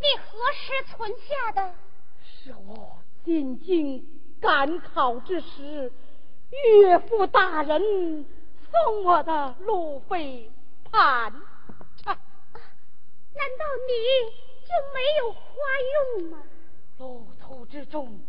[0.00, 1.74] 你何时存下的？
[2.24, 4.04] 是我进京
[4.40, 5.92] 赶考之时，
[6.52, 8.26] 岳父大人
[8.70, 10.50] 送我的路费
[10.90, 11.32] 盘
[11.96, 12.18] 缠。
[13.34, 13.92] 难道你
[14.66, 15.40] 就没有花
[16.18, 16.42] 用吗？
[16.98, 18.20] 路途之中，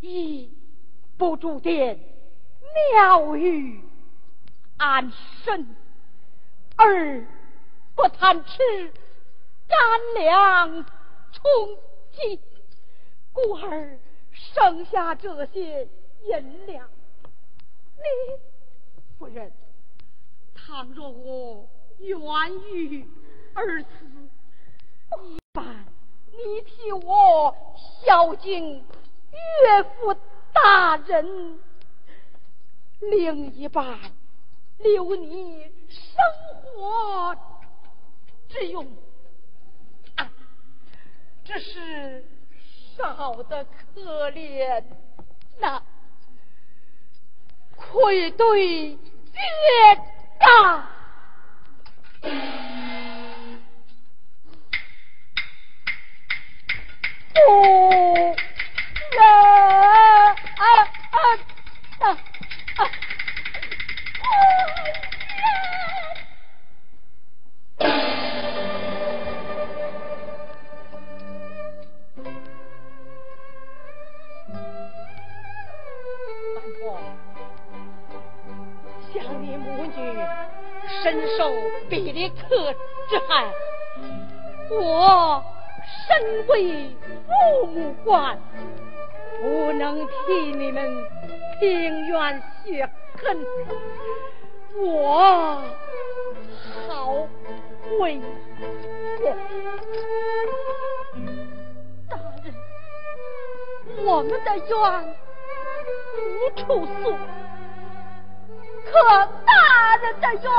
[0.00, 0.50] 一
[1.16, 2.00] 不住店
[2.92, 3.84] 庙宇
[4.78, 5.12] 安
[5.44, 5.76] 身。
[6.76, 7.26] 二
[7.94, 8.92] 不贪吃
[9.68, 10.86] 干粮
[11.30, 11.42] 充
[12.10, 12.40] 饥，
[13.32, 13.98] 故而
[14.32, 15.86] 剩下这些
[16.24, 16.88] 银两。
[18.02, 18.38] 你
[19.18, 19.52] 夫人，
[20.54, 21.68] 倘若我
[21.98, 22.18] 冤
[22.72, 23.06] 狱
[23.54, 23.88] 而死，
[25.28, 25.84] 一半
[26.32, 27.54] 你替我
[28.02, 28.84] 孝敬
[29.32, 30.14] 岳父
[30.52, 31.58] 大人，
[33.00, 33.98] 另一半
[34.78, 35.70] 留你。
[35.90, 36.16] 生
[36.76, 37.36] 活
[38.48, 38.86] 之用，
[41.44, 42.24] 这是
[42.96, 44.84] 少的可怜
[45.58, 45.82] 呐，
[47.92, 48.96] 愧对岳
[50.38, 50.88] 大。
[88.10, 88.36] 父母官，
[89.40, 91.06] 不能替你们
[91.60, 92.90] 平冤雪
[93.22, 93.38] 恨，
[94.76, 95.62] 我
[96.88, 97.28] 好
[98.00, 98.20] 为
[99.20, 99.36] 过。
[102.08, 102.52] 大人，
[104.04, 104.74] 我们的冤
[106.18, 107.16] 无处诉。
[108.90, 108.90] 可
[109.46, 110.50] 大人的冤，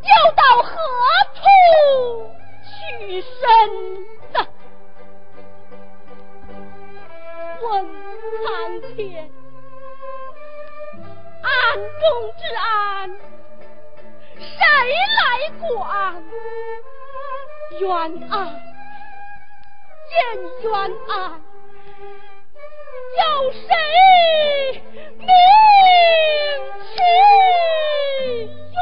[0.00, 0.70] 又到何
[1.34, 1.38] 处
[2.64, 3.36] 去伸
[8.80, 9.30] 天，
[11.42, 11.50] 暗
[12.00, 12.04] 中
[12.38, 13.10] 之案，
[14.38, 14.44] 谁
[15.16, 15.24] 来
[15.60, 16.24] 管？
[17.78, 17.90] 冤
[18.30, 18.34] 案，
[20.08, 20.16] 见
[20.62, 20.72] 冤
[21.08, 21.14] 案，
[23.18, 23.22] 有
[23.52, 23.68] 谁
[25.18, 25.26] 明？
[26.94, 26.98] 去
[28.42, 28.76] 冤，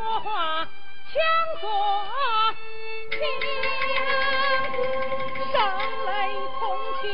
[0.00, 0.64] 说话，
[1.12, 1.20] 强
[1.60, 1.68] 说
[3.10, 3.18] 听，
[5.52, 5.54] 声
[6.06, 6.10] 雷
[6.58, 6.60] 空
[7.02, 7.04] 切，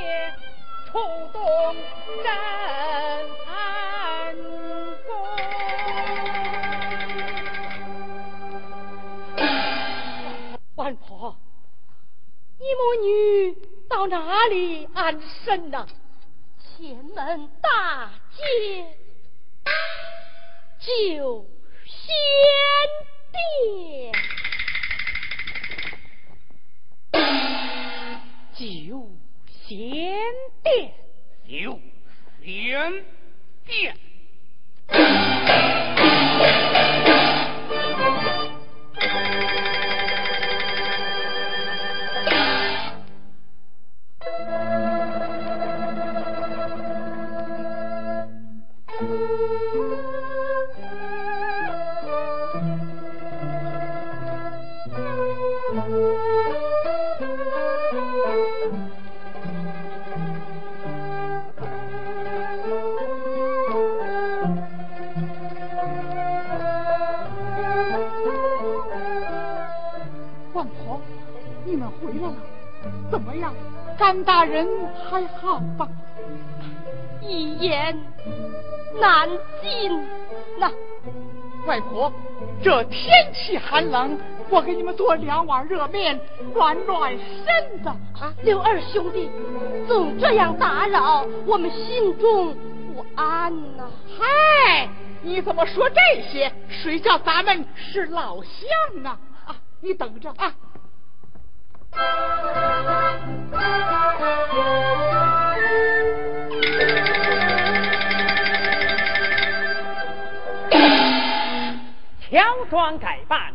[0.87, 0.93] 触
[1.33, 1.37] 动
[2.23, 2.27] 真。
[10.77, 11.37] 官婆，
[12.61, 13.09] 你母女
[13.89, 15.85] 到哪里安身呢？
[16.61, 18.97] 前门大街，
[20.79, 21.45] 就
[23.33, 24.13] 殿，
[28.55, 29.11] 九
[29.69, 29.79] 仙
[30.63, 30.93] 殿，
[31.47, 31.79] 九
[32.43, 33.05] 仙
[33.67, 33.97] 殿。
[73.99, 75.89] 甘大人还好吧？
[77.21, 77.97] 一言
[79.01, 79.29] 难
[79.63, 80.07] 尽。
[80.59, 80.71] 那
[81.67, 82.13] 外婆，
[82.63, 84.19] 这天气寒冷，
[84.51, 86.19] 我给你们做两碗热面，
[86.55, 87.89] 暖暖身子。
[87.89, 89.31] 啊，刘二兄弟，
[89.89, 92.55] 总这样打扰，我们心中
[92.95, 93.89] 不安呐。
[94.19, 94.89] 嗨，
[95.23, 96.53] 你怎么说这些？
[96.69, 99.19] 谁叫咱们是老乡啊？
[99.47, 100.55] 啊，你等着啊。
[112.31, 113.55] 乔装改扮，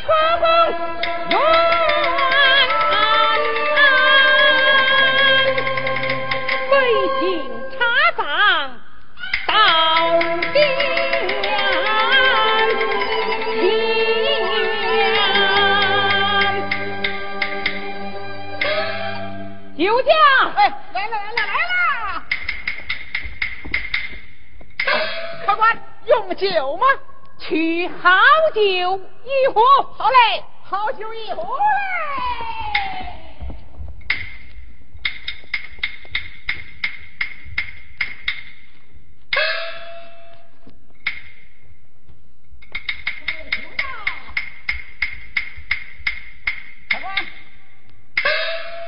[0.00, 0.06] 出
[0.38, 0.46] 宫
[26.14, 26.86] 用酒吗？
[27.38, 28.08] 取好
[28.54, 29.60] 酒一壶。
[29.96, 31.64] 好嘞，好酒一壶嘞。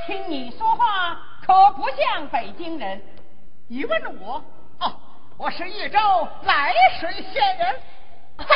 [0.07, 3.03] 听你说话可不像北京人。
[3.67, 4.45] 你问我？
[5.39, 5.99] 哦，我是益州
[6.45, 7.81] 涞水县人。
[8.39, 8.47] 哼，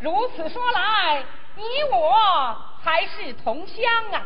[0.00, 1.22] 如此说来，
[1.56, 1.62] 你
[1.92, 3.76] 我还是同乡
[4.12, 4.22] 啊？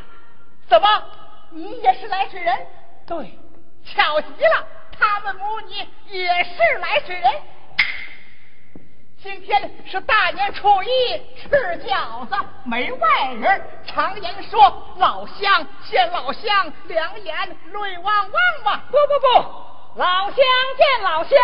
[0.69, 1.03] 怎么，
[1.51, 2.67] 你也是涞水人？
[3.07, 3.39] 对，
[3.85, 4.67] 巧极了，
[4.99, 5.75] 他们母女
[6.09, 6.51] 也是
[6.81, 7.33] 涞水人。
[9.23, 10.89] 今天是大年初一，
[11.41, 11.49] 吃
[11.87, 12.35] 饺子，
[12.65, 13.63] 没外人。
[13.87, 18.33] 常言说，老乡见老乡，两眼泪汪汪
[18.65, 18.83] 嘛。
[18.91, 19.64] 不不不，
[19.97, 20.37] 老乡
[20.77, 21.39] 见老乡，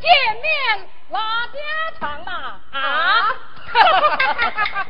[0.00, 0.08] 见
[0.40, 1.58] 面拉家
[1.98, 2.60] 常嘛。
[2.72, 3.36] 啊！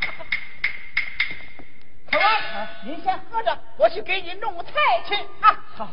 [2.09, 2.23] 客官，
[2.85, 4.71] 您先喝着，我去给你弄菜
[5.09, 5.59] 去啊。
[5.77, 5.89] 好。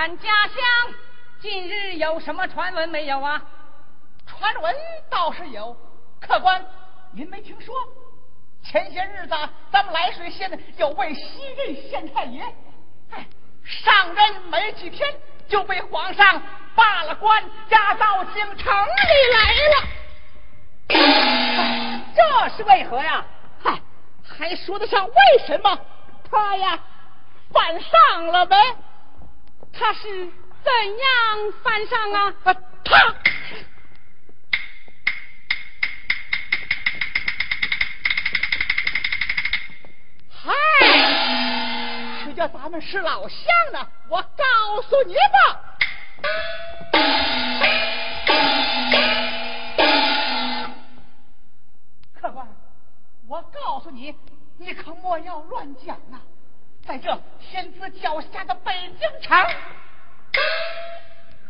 [0.00, 0.94] 俺家乡
[1.42, 3.42] 近日有什么传闻没有啊？
[4.26, 4.74] 传闻
[5.10, 5.76] 倒是有，
[6.18, 6.64] 客官，
[7.12, 7.74] 您没听说？
[8.62, 9.36] 前些日子
[9.70, 12.42] 咱们涞水县有位西任县太爷，
[13.10, 13.26] 哎，
[13.62, 15.06] 上任没几天
[15.50, 16.42] 就被皇上
[16.74, 19.84] 罢了官，押到京城里来了。
[22.16, 23.22] 这是为何呀？
[23.62, 23.78] 嗨，
[24.26, 25.14] 还说得上为
[25.46, 25.78] 什么？
[26.30, 26.78] 他呀，
[27.52, 28.56] 犯上了呗。
[29.72, 30.02] 他是
[30.62, 32.34] 怎样犯上啊？
[32.44, 33.14] 啊他。
[40.30, 40.52] 嗨。
[42.22, 43.38] 谁叫咱们是老乡
[43.72, 43.88] 呢？
[44.08, 45.78] 我告诉你吧。
[52.20, 52.46] 客官
[53.26, 54.14] 我告诉你
[54.58, 56.20] 你可莫要乱讲啊。
[56.90, 59.38] 在这天子脚下的北京城，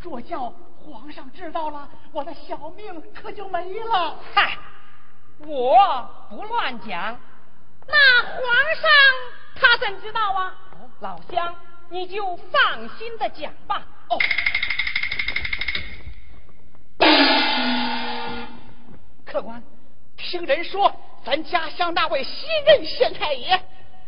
[0.03, 4.19] 若叫皇上知道了，我的小命可就没了。
[4.35, 4.59] 嗨，
[5.39, 7.19] 我不乱讲，
[7.87, 8.39] 那皇
[8.83, 8.91] 上
[9.55, 10.55] 他怎知道啊？
[11.01, 11.57] 老乡，
[11.89, 13.87] 你就放心的讲吧。
[14.11, 14.19] 哦。
[19.25, 19.63] 客官，
[20.19, 20.95] 听人说
[21.25, 23.59] 咱家乡那位新任县太爷，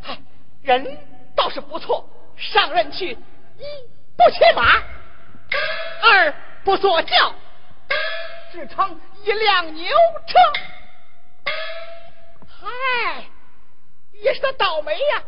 [0.03, 0.19] 嗨，
[0.61, 0.99] 人
[1.37, 3.65] 倒是不错，上任去一
[4.17, 4.83] 不骑马，
[6.03, 6.35] 二
[6.65, 7.35] 不坐轿，
[8.53, 9.87] 只乘一辆牛
[10.27, 10.39] 车。
[12.49, 13.25] 嗨，
[14.23, 15.23] 也是他倒霉呀！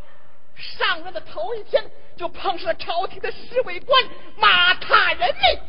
[0.57, 1.85] 上任的头一天
[2.17, 4.05] 就碰上了朝廷的侍卫官
[4.37, 5.61] 马踏人命，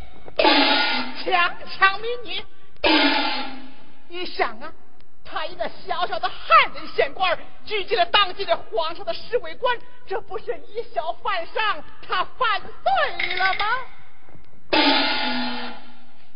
[1.24, 2.46] 强抢民女。
[4.10, 4.72] 你想啊，
[5.26, 9.78] 他一个小小的汉人县官，拘禁了当今的皇上的侍卫官，
[10.08, 13.66] 这不是以小犯上，他犯罪了吗？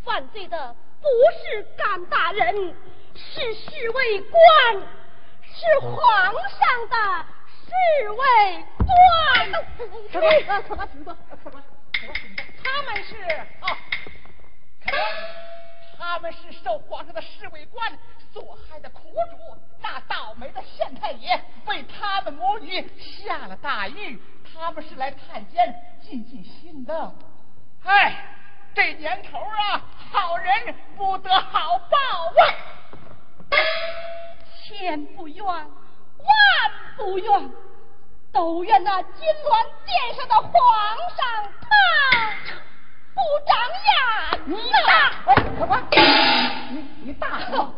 [0.03, 1.07] 犯罪的不
[1.39, 2.75] 是甘大人，
[3.15, 4.41] 是侍卫官，
[5.43, 7.25] 是皇上的
[7.63, 8.17] 侍卫
[8.77, 8.87] 官。
[10.11, 11.13] 客官，客官，请坐。
[11.13, 11.63] 客官，
[12.63, 13.15] 他们是
[13.61, 13.77] 啊。
[15.99, 17.91] 他们是受皇上的侍卫官
[18.31, 24.17] 所害的苦主，那倒霉的县太爷为他们母女下了大狱，
[24.53, 27.13] 他们是来探监尽尽心的。
[27.83, 28.15] 哎，
[28.73, 29.81] 这年头啊，
[30.11, 31.97] 好人不得好报
[32.37, 32.41] 啊！
[34.63, 35.67] 千不怨，万
[36.95, 37.51] 不怨，
[38.31, 40.51] 都怨那金銮殿上的皇
[41.17, 41.67] 上他。
[43.13, 45.11] 不长眼，你大，
[45.57, 45.71] 什么？
[46.71, 47.73] 你你大声，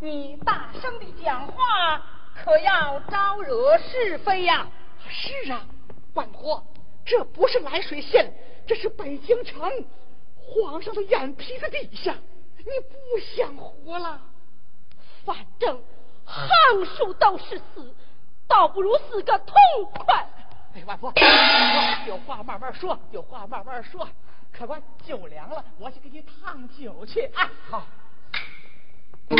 [0.00, 2.02] 你大声的讲话，
[2.34, 4.66] 可要招惹是非呀！
[5.08, 5.62] 是啊，
[6.14, 6.64] 万婆，
[7.04, 8.32] 这不是涞水县，
[8.66, 9.70] 这是北京城，
[10.36, 12.14] 皇上的眼皮子底下，
[12.58, 14.20] 你不想活了？
[15.24, 15.80] 反正
[16.24, 17.94] 横竖都是死，
[18.48, 19.56] 倒不如死个痛
[19.92, 20.26] 快。
[20.74, 21.12] 哎，万婆，
[22.06, 24.08] 有话慢慢说，有话慢慢说。
[24.52, 27.50] 客官，酒凉了，我去给你烫酒去啊！
[27.68, 27.86] 好。
[29.28, 29.36] 不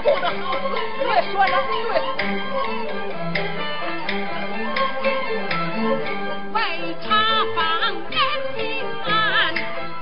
[0.00, 0.56] 好，不得好，
[1.04, 1.54] 别说了，
[6.54, 6.56] 为
[7.02, 7.08] 查
[7.54, 7.60] 访
[8.10, 8.16] 严
[8.56, 8.58] 刑
[9.04, 9.08] 案，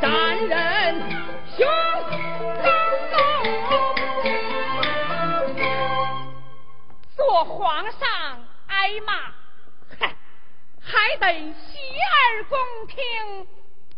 [0.00, 0.06] 三
[0.46, 0.54] 人
[1.56, 1.58] 凶
[2.62, 2.66] 高
[7.16, 7.98] 做皇上
[8.68, 8.72] 挨
[9.04, 9.12] 骂，
[10.80, 12.96] 还得洗耳恭听，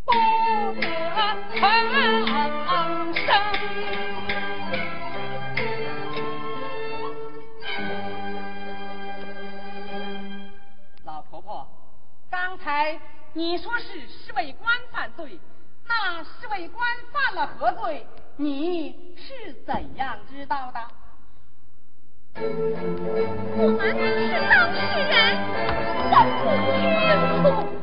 [0.06, 0.08] 不
[0.80, 0.82] 得
[1.60, 1.60] 吭
[3.14, 3.28] 声。
[13.32, 15.38] 你说是侍卫官犯罪，
[15.86, 18.04] 那侍卫官犯了何罪？
[18.36, 20.80] 你是怎样知道的？
[22.34, 24.00] 我们是
[24.50, 24.78] 当事
[25.10, 25.14] 人，
[26.10, 27.79] 我不清楚。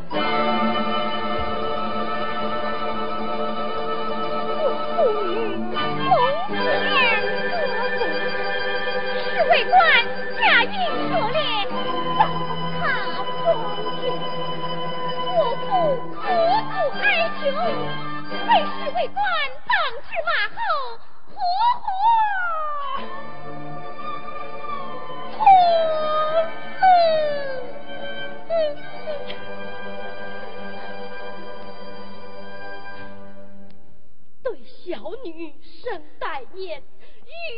[34.44, 36.82] 对小女生待念，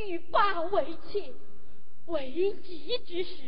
[0.07, 1.33] 欲罢为切。
[2.07, 3.43] 危急之时，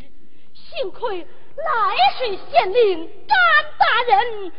[0.54, 3.36] 幸亏来水县令甘
[3.80, 4.52] 大人拦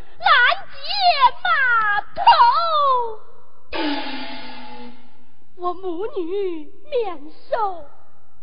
[0.67, 0.75] 截
[1.45, 1.47] 码
[2.17, 2.21] 头，
[5.63, 7.89] 我母女免受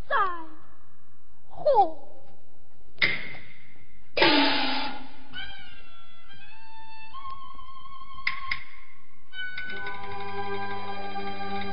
[0.08, 0.16] 灾
[1.50, 1.98] 祸。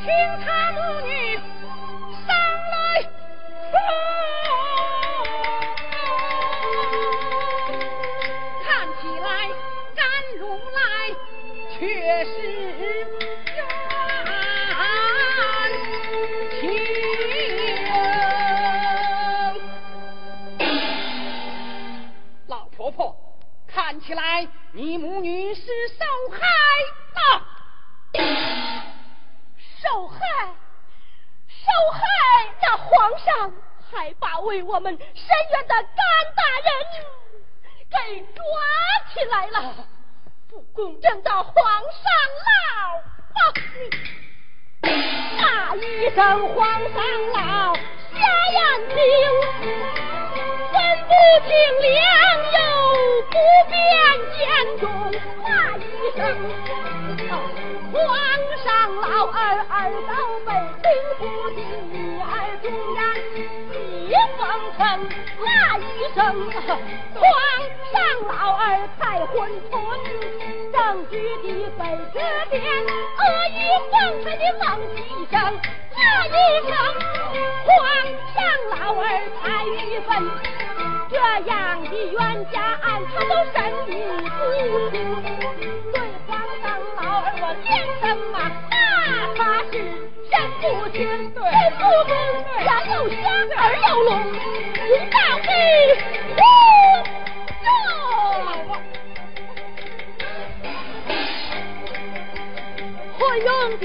[0.03, 0.11] 听
[0.41, 1.26] 他母女
[24.99, 26.39] 母女是受害
[27.15, 27.21] 的。
[29.83, 30.19] 受害，
[31.49, 32.01] 受害！
[32.63, 33.53] 那皇上
[33.91, 35.07] 还把为我们伸
[35.51, 35.87] 冤的甘
[36.35, 36.69] 大人
[37.91, 37.95] 给
[38.35, 38.43] 抓
[39.13, 39.87] 起来了，
[40.49, 42.03] 不公正的皇上
[42.47, 42.97] 老
[43.35, 43.39] 啊！
[44.83, 46.59] 那一声皇
[46.93, 46.97] 上
[47.33, 47.75] 老，
[48.17, 48.21] 瞎
[48.53, 48.99] 眼睛，
[50.73, 50.75] 分
[51.07, 51.11] 不
[51.47, 51.51] 清
[51.83, 51.95] 良
[52.53, 52.57] 莠，
[53.31, 53.35] 不
[53.71, 53.75] 辨
[54.37, 54.39] 奸
[54.81, 54.85] 忠，
[55.43, 55.47] 骂
[55.77, 55.81] 一
[56.17, 56.19] 声。
[57.93, 57.95] 皇
[58.65, 59.35] 上老儿
[59.69, 59.71] 儿
[60.09, 60.13] 都
[60.45, 60.49] 被
[60.83, 60.85] 兵
[61.19, 61.21] 不
[61.51, 61.57] 听，
[61.93, 62.25] 女儿
[62.63, 62.65] 中
[62.95, 62.99] 央
[64.07, 64.41] 一封
[64.79, 64.81] 称，
[65.43, 65.47] 那
[65.79, 65.83] 一
[66.15, 66.19] 声
[67.15, 67.21] 皇
[67.91, 67.95] 上
[68.29, 68.63] 老儿
[69.01, 69.35] 太混
[69.69, 69.75] 混，
[70.73, 70.77] 证
[71.11, 71.45] 据的
[71.77, 71.81] 被
[72.13, 72.17] 指
[72.51, 73.21] 点，恶
[73.51, 73.59] 意
[73.91, 74.97] 奉承的孟西
[75.29, 75.35] 生，
[75.97, 76.31] 那一
[76.69, 76.71] 声
[77.67, 77.69] 皇
[78.33, 78.37] 上
[78.71, 79.03] 老儿
[79.43, 79.77] 太愚
[80.07, 80.09] 笨，
[81.11, 81.15] 这
[81.51, 82.21] 样的冤
[82.53, 83.55] 家案他都审
[83.89, 83.91] 理
[84.31, 84.39] 不
[84.91, 84.95] 清，
[85.93, 85.95] 对
[86.29, 86.31] 皇
[86.63, 87.67] 上老儿我念
[88.01, 88.35] 什么？
[88.71, 88.75] 那
[89.35, 89.41] 他
[89.73, 89.75] 是
[90.61, 91.45] 不清，身不公，
[92.59, 93.17] 人有瞎，
[93.57, 95.49] 耳有聋，你到底
[96.37, 96.41] 胡
[97.65, 97.69] 用？
[103.19, 103.85] 何用的？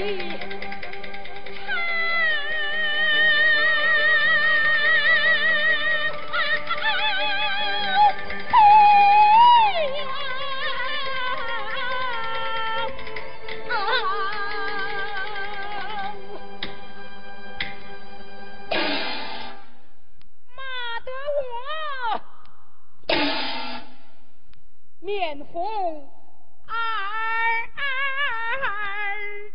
[25.34, 26.10] 面红
[26.66, 26.76] 耳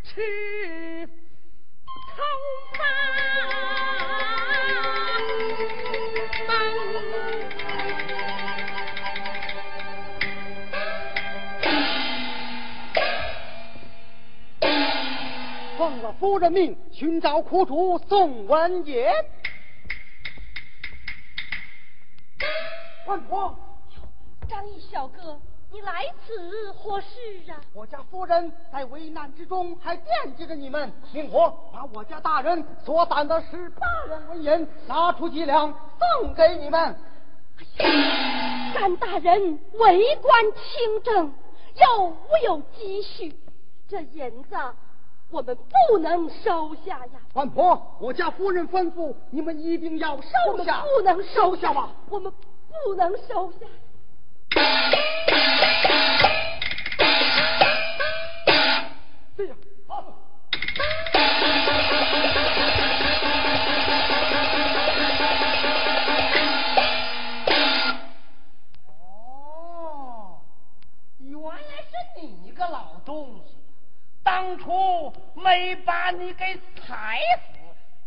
[0.03, 1.07] 赤
[2.15, 2.23] 头
[2.73, 2.83] 发
[15.77, 19.13] 奉了夫人命，寻找苦主宋文言。
[23.05, 23.55] 万婆，
[24.49, 25.39] 张毅小哥，
[25.77, 27.07] 你来此何事
[27.51, 27.61] 啊？
[27.71, 36.95] 我家夫人在危难之中，还惦记着你们，命我把我家大人所攒的十八两文银拿出几两送给你们。
[38.73, 41.31] 甘大人为官清正，
[41.75, 43.35] 又无有积蓄，
[43.87, 44.55] 这银子
[45.29, 47.21] 我们不能收下呀。
[47.35, 51.91] 万婆，我家夫人吩咐你们一定要收下，不能收收下吧。
[52.09, 52.33] 我们
[52.83, 53.67] 不能收下。
[54.57, 54.61] 啊，
[59.37, 59.55] 哎呀，
[68.87, 70.39] 哦，
[71.19, 73.55] 原来是你个老东西，
[74.23, 77.59] 当初没把你给踩死，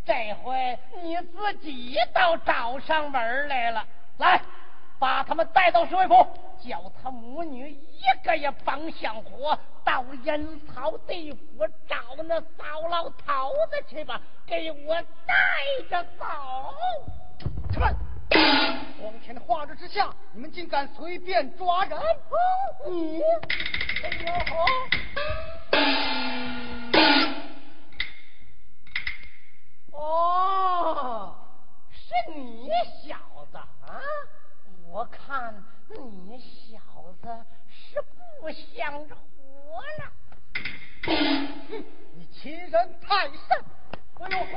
[0.05, 3.87] 这回你自己倒找上门来了，
[4.19, 4.41] 来。
[5.01, 6.15] 把他们带到侍卫府，
[6.62, 14.95] 叫他母女一个也甭想活，到阴曹地府找那糟老头子去吧，给我
[15.27, 15.35] 带
[15.89, 16.27] 着走。
[17.73, 17.91] 什么？
[19.01, 21.99] 光天化日之下，你们竟敢随便抓人？
[22.87, 23.23] 你，
[24.03, 24.11] 哎
[29.93, 29.99] 呦！
[29.99, 31.35] 哦，
[31.91, 32.69] 是你
[33.03, 33.17] 小
[33.51, 33.99] 子啊！
[34.93, 35.55] 我看
[35.89, 36.78] 你小
[37.23, 37.28] 子
[37.69, 38.02] 是
[38.41, 40.12] 不想着活了。
[41.05, 41.09] 哼，
[42.17, 43.39] 你欺人太甚！
[44.19, 44.51] 哎呦呵！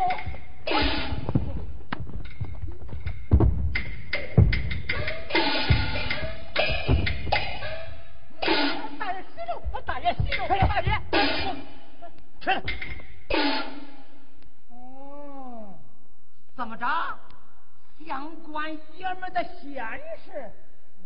[8.99, 10.99] 大人息怒，大爷息怒，大爷，
[12.41, 12.49] 去。
[14.69, 15.77] 哦，
[16.55, 16.85] 怎么着？
[17.99, 19.85] 想关爷们的闲
[20.25, 20.51] 事，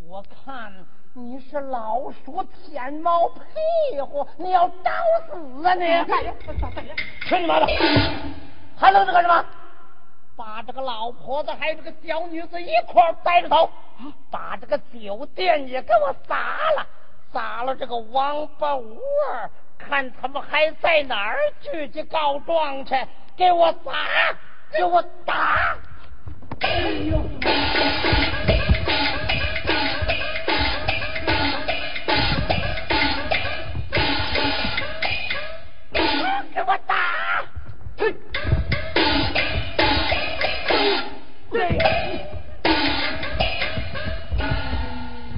[0.07, 0.73] 我看
[1.13, 4.91] 你是老鼠舔猫屁股，你要找
[5.27, 5.85] 死啊你！
[7.27, 7.67] 去你妈的！
[8.77, 9.45] 还愣着干什么？
[10.35, 13.69] 把这个老婆子还有这个小女子一块儿带着走，
[14.31, 16.87] 把这个酒店也给我砸了，
[17.31, 18.97] 砸了这个王八窝，
[19.77, 22.95] 看他们还在哪儿聚集告状去，
[23.35, 23.93] 给我砸，
[24.71, 25.75] 给我打！
[36.53, 36.95] 给我打！
[37.97, 38.11] 对，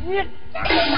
[0.05, 0.15] 你
[0.53, 0.95] 再打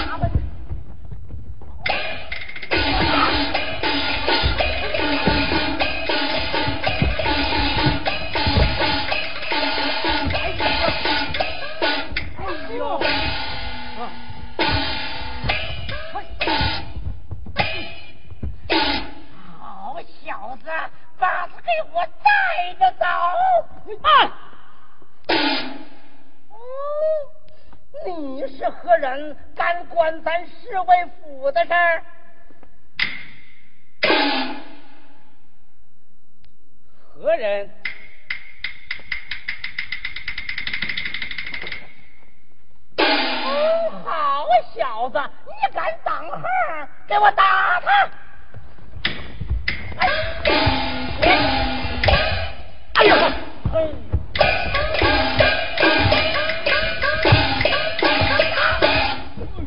[21.22, 23.06] 把他给我带着走！
[28.04, 29.38] 你是何人？
[29.56, 32.04] 敢管咱侍卫府的事儿？
[37.14, 37.70] 何人？
[42.98, 46.42] 哦，好小子，你敢挡横，
[47.08, 48.10] 给我打他！
[53.02, 53.18] 哎呦，哎。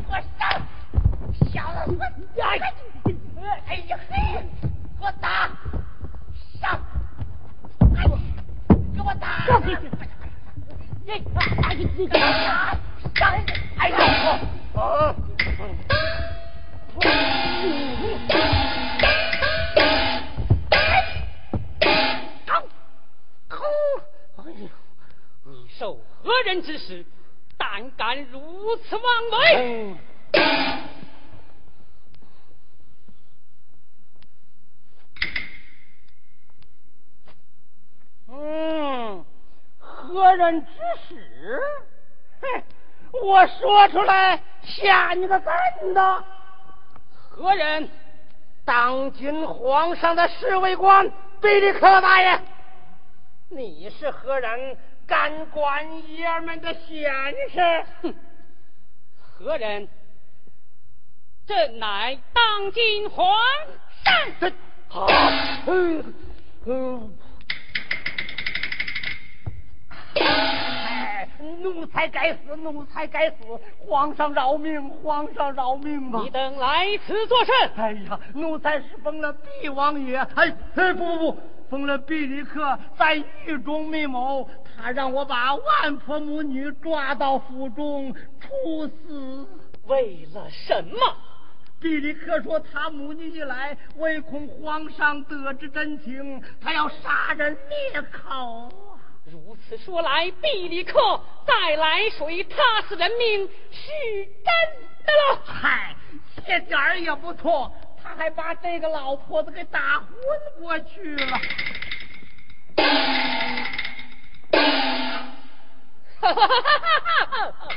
[0.07, 0.41] 我上，
[1.51, 1.53] 小
[1.85, 2.01] 子，我
[2.41, 2.47] 哎，
[3.67, 4.13] 哎呀嘿，
[4.97, 5.27] 给我打，
[6.61, 6.79] 上，
[7.97, 7.99] 哎，
[8.95, 9.27] 给我打！
[11.05, 11.11] 哎，
[11.75, 12.17] 你给我打！
[13.15, 13.21] 上，
[13.77, 13.95] 哎呀，
[25.77, 27.05] 受何人指使，
[27.57, 29.95] 胆敢如此妄为？
[38.27, 39.25] 嗯，
[39.79, 40.71] 何人指
[41.07, 41.61] 使？
[42.41, 42.63] 哼，
[43.21, 45.55] 我说出来吓你个蛋
[45.93, 46.23] 的？
[47.29, 47.89] 何人？
[48.63, 52.41] 当今皇上的侍卫官贝利克大爷，
[53.49, 54.77] 你是何人？
[55.07, 57.11] 敢管爷们的闲
[57.51, 57.85] 事？
[58.01, 58.15] 哼，
[59.19, 59.87] 何人？
[61.47, 63.27] 朕乃当今皇
[64.03, 64.13] 上。
[64.39, 64.51] 这
[64.87, 65.07] 好，
[65.67, 66.13] 嗯
[66.65, 67.17] 嗯。
[70.17, 71.27] 哎，
[71.61, 73.35] 奴才该死，奴才该死！
[73.77, 76.21] 皇上饶命，皇上饶命吧！
[76.23, 77.71] 你等来此作甚？
[77.75, 81.41] 哎呀，奴才是奉了毕王爷，哎哎不不不，
[81.75, 89.45] 奉了毕里克在狱中密谋，他让我把万婆母女抓到府中处死。
[89.85, 90.97] 为了什么？
[91.81, 98.71] 毕里克说他母女一来，唯恐皇上得知真情，他要杀人灭口。
[99.25, 100.97] 如此说来，毕里克
[101.45, 103.91] 再来水踏死人命是
[104.23, 104.45] 真
[105.05, 105.41] 的了。
[105.43, 105.93] 嗨，
[106.37, 107.69] 一点儿也不错，
[108.07, 110.07] 他还把这个老婆子给打昏
[110.61, 111.39] 过去了。
[116.21, 117.67] 哈哈哈哈哈哈！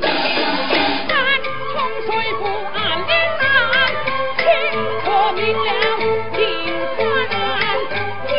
[0.00, 0.06] 山
[1.42, 3.42] 重水不暗连南，
[4.38, 4.44] 清
[5.02, 5.68] 可明了
[6.34, 6.38] 金
[6.96, 6.98] 河
[7.30, 7.36] 南，
[8.28, 8.30] 金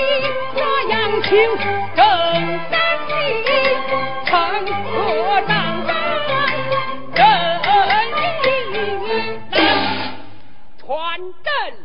[0.53, 0.57] 河
[0.89, 1.29] 阳清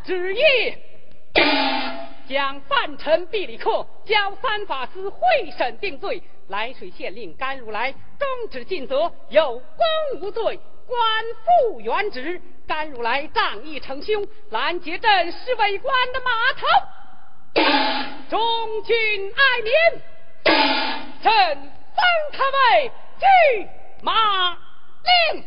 [0.04, 0.40] 旨意，
[2.28, 5.18] 将范臣毕里克交三法司会
[5.56, 6.22] 审定罪。
[6.50, 11.00] 涞水县令甘如来终止尽责，有功无罪，官
[11.42, 12.40] 复原职。
[12.66, 16.66] 甘如来仗义成凶，拦截朕侍卫官的码头。
[18.28, 19.72] 忠君爱民，
[21.22, 23.68] 朕封他为御
[24.02, 25.44] 马令。